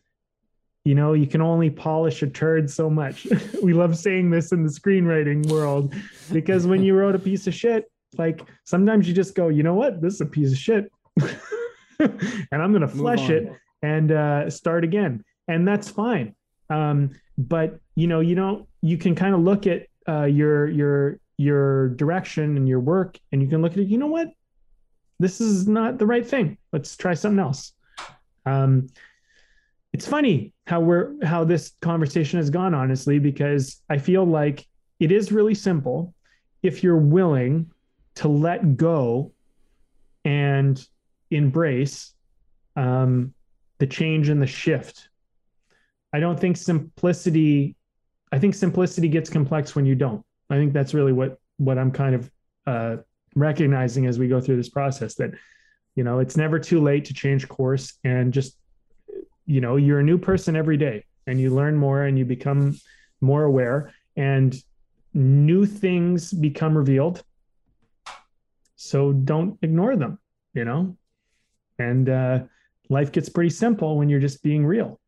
[0.89, 3.27] you know you can only polish a turd so much.
[3.62, 5.95] We love saying this in the screenwriting world
[6.32, 9.74] because when you wrote a piece of shit like sometimes you just go you know
[9.74, 10.01] what?
[10.01, 10.90] This is a piece of shit.
[12.01, 15.24] And i'm gonna flesh it and uh start again.
[15.49, 16.35] And that's fine.
[16.70, 21.19] Um but you know you don't you can kind of look at uh your your
[21.36, 24.28] your direction and your work and you can look at it you know what
[25.19, 26.59] this is not the right thing.
[26.73, 27.73] Let's try something else.
[28.47, 28.89] Um,
[29.93, 34.66] it's funny how we're how this conversation has gone, honestly, because I feel like
[35.01, 36.15] it is really simple
[36.62, 37.70] if you're willing
[38.16, 39.32] to let go
[40.24, 40.85] and
[41.31, 42.12] embrace
[42.77, 43.32] um,
[43.78, 45.09] the change and the shift.
[46.12, 47.77] I don't think simplicity.
[48.31, 50.24] I think simplicity gets complex when you don't.
[50.51, 52.31] I think that's really what what I'm kind of
[52.66, 52.97] uh,
[53.35, 55.31] recognizing as we go through this process that
[55.95, 58.57] you know it's never too late to change course and just
[59.47, 62.77] you know you're a new person every day and you learn more and you become
[63.21, 64.57] more aware and
[65.15, 67.23] new things become revealed
[68.77, 70.19] so don't ignore them
[70.55, 70.97] you know
[71.79, 72.41] and uh
[72.89, 74.99] life gets pretty simple when you're just being real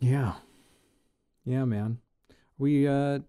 [0.00, 0.34] Yeah.
[1.44, 1.98] Yeah, man.
[2.58, 3.20] We uh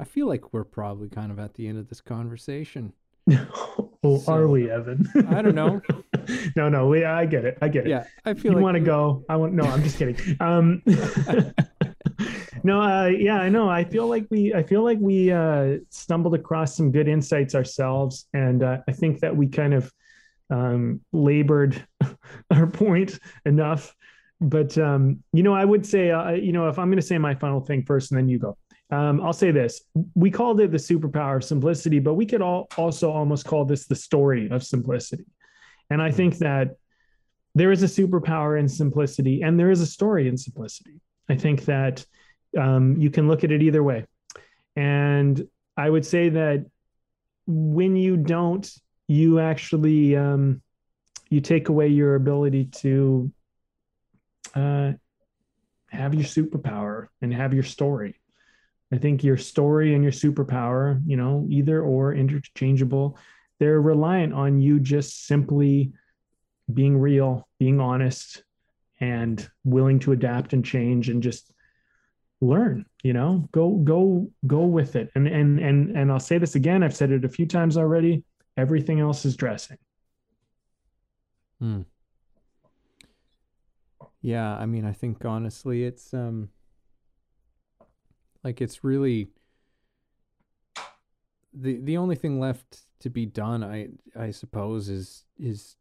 [0.00, 2.92] I feel like we're probably kind of at the end of this conversation.
[4.02, 5.06] oh, So- are we, Evan?
[5.28, 5.80] I don't know.
[6.56, 7.04] no, no, we.
[7.04, 7.58] I get it.
[7.60, 7.90] I get it.
[7.90, 9.24] Yeah, I feel you like want to go?
[9.28, 9.52] I want.
[9.54, 10.16] No, I'm just kidding.
[10.40, 10.82] Um,
[12.64, 13.68] no, uh, yeah, I know.
[13.68, 14.54] I feel like we.
[14.54, 19.20] I feel like we uh, stumbled across some good insights ourselves, and uh, I think
[19.20, 19.92] that we kind of
[20.50, 21.82] um, labored
[22.50, 23.94] our point enough.
[24.40, 27.18] But um, you know, I would say, uh, you know, if I'm going to say
[27.18, 28.56] my final thing first, and then you go.
[28.90, 29.82] Um, I'll say this:
[30.14, 33.86] we called it the superpower of simplicity, but we could all also almost call this
[33.86, 35.26] the story of simplicity.
[35.90, 36.76] And I think that
[37.54, 41.00] there is a superpower in simplicity and there is a story in simplicity.
[41.28, 42.04] I think that
[42.56, 44.04] um, you can look at it either way.
[44.76, 45.46] And
[45.76, 46.66] I would say that
[47.46, 48.70] when you don't,
[49.08, 50.62] you actually um,
[51.30, 53.32] you take away your ability to
[54.54, 54.92] uh,
[55.88, 58.20] have your superpower and have your story.
[58.92, 63.18] I think your story and your superpower, you know, either or interchangeable,
[63.58, 65.92] they're reliant on you just simply
[66.72, 68.44] being real, being honest,
[69.00, 71.52] and willing to adapt and change and just
[72.40, 75.10] learn, you know, go, go, go with it.
[75.14, 78.24] And and and and I'll say this again, I've said it a few times already.
[78.56, 79.78] Everything else is dressing.
[81.60, 81.82] Hmm.
[84.20, 86.48] Yeah, I mean, I think honestly, it's um,
[88.44, 89.28] like it's really
[91.52, 93.64] the the only thing left to be done.
[93.64, 93.88] I
[94.18, 95.76] I suppose is is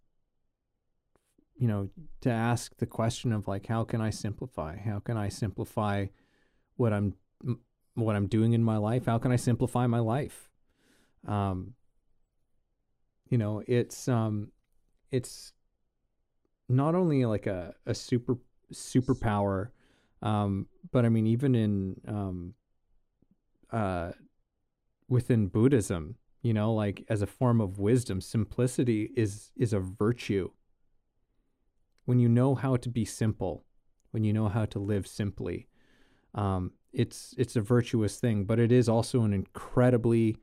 [1.56, 1.90] you know
[2.22, 4.78] to ask the question of like, how can I simplify?
[4.78, 6.08] How can I simplify
[6.76, 7.14] what I'm
[7.96, 9.06] what I'm doing in my life?
[9.06, 10.50] How can I simplify my life?
[11.28, 11.74] Um,
[13.30, 14.52] you know, it's um,
[15.12, 15.54] it's
[16.70, 18.38] not only like a, a super
[18.74, 19.70] superpower,
[20.22, 22.54] um, but I mean even in um,
[23.72, 24.12] uh,
[25.08, 30.52] within Buddhism, you know, like as a form of wisdom, simplicity is is a virtue.
[32.06, 33.66] When you know how to be simple,
[34.12, 35.68] when you know how to live simply,
[36.34, 40.38] um, it's it's a virtuous thing, but it is also an incredibly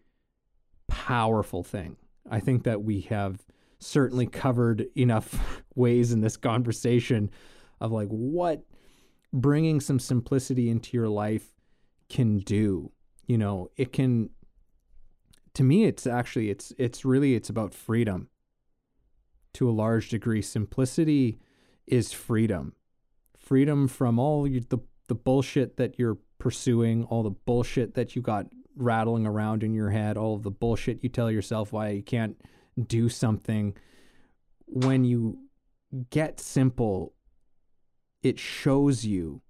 [0.88, 1.96] powerful thing.
[2.30, 3.44] I think that we have
[3.78, 7.30] certainly covered enough ways in this conversation
[7.80, 8.62] of like what
[9.34, 11.52] bringing some simplicity into your life
[12.08, 12.90] can do
[13.26, 14.30] you know it can
[15.54, 18.28] to me it's actually it's it's really it's about freedom.
[19.54, 21.38] To a large degree simplicity
[21.86, 22.74] is freedom.
[23.38, 28.46] Freedom from all the the bullshit that you're pursuing all the bullshit that you got
[28.76, 32.36] rattling around in your head all of the bullshit you tell yourself why you can't
[32.88, 33.76] do something.
[34.66, 35.38] When you
[36.10, 37.14] get simple
[38.24, 39.42] it shows you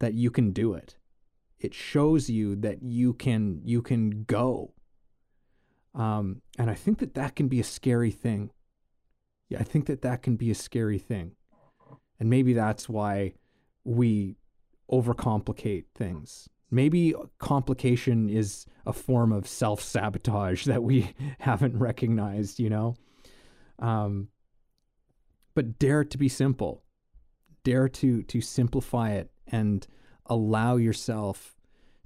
[0.00, 0.96] that you can do it.
[1.60, 4.72] It shows you that you can you can go.
[5.94, 8.50] Um and i think that that can be a scary thing.
[9.48, 11.32] Yeah i think that that can be a scary thing.
[12.18, 13.34] And maybe that's why
[13.84, 14.36] we
[14.90, 16.48] overcomplicate things.
[16.70, 22.96] Maybe complication is a form of self-sabotage that we haven't recognized you know?
[23.78, 24.28] Um
[25.54, 26.84] but dare to be simple
[27.68, 29.86] dare to to simplify it and
[30.24, 31.54] allow yourself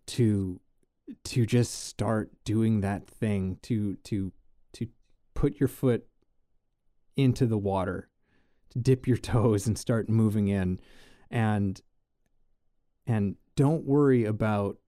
[0.07, 0.61] to
[1.23, 4.33] to just start doing that thing to to
[4.73, 4.89] to
[5.35, 6.05] put your foot
[7.17, 8.09] into the water
[8.71, 10.81] to dip your toes and start moving in.
[11.31, 11.81] And
[13.07, 14.79] and don't worry about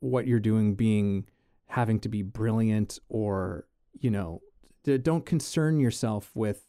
[0.00, 1.26] what you're doing being
[1.66, 3.66] having to be brilliant or
[3.98, 4.42] you know
[4.84, 6.66] don't concern yourself with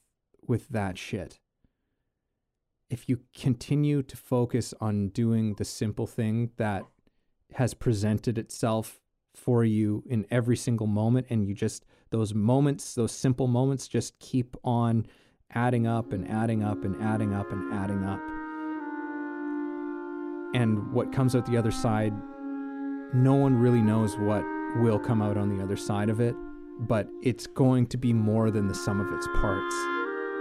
[0.47, 1.39] with that shit
[2.93, 6.83] if you continue to focus on doing the simple thing that
[7.55, 8.99] has presented itself
[9.33, 14.17] for you in every single moment and you just those moments those simple moments just
[14.19, 15.07] keep on
[15.55, 18.21] adding up and adding up and adding up and adding up.
[20.55, 22.13] And what comes out the other side
[23.15, 24.43] no one really knows what
[24.77, 26.35] will come out on the other side of it
[26.81, 29.75] but it's going to be more than the sum of its parts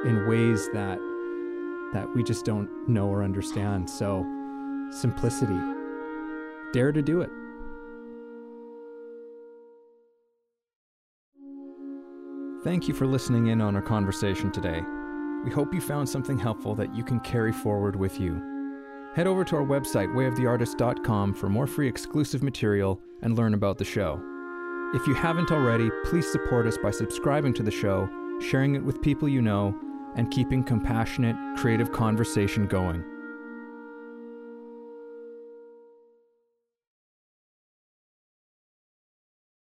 [0.05, 0.99] in ways that
[1.93, 4.25] that we just don't know or understand so
[4.91, 5.59] simplicity
[6.73, 7.31] dare to do it
[12.65, 14.81] Thank you for listening in on our conversation today.
[15.45, 18.41] We hope you found something helpful that you can carry forward with you.
[19.17, 23.85] Head over to our website, wayoftheartist.com, for more free exclusive material and learn about the
[23.85, 24.23] show.
[24.95, 28.09] If you haven't already, please support us by subscribing to the show,
[28.41, 29.75] sharing it with people you know,
[30.17, 33.05] and keeping compassionate, creative conversation going.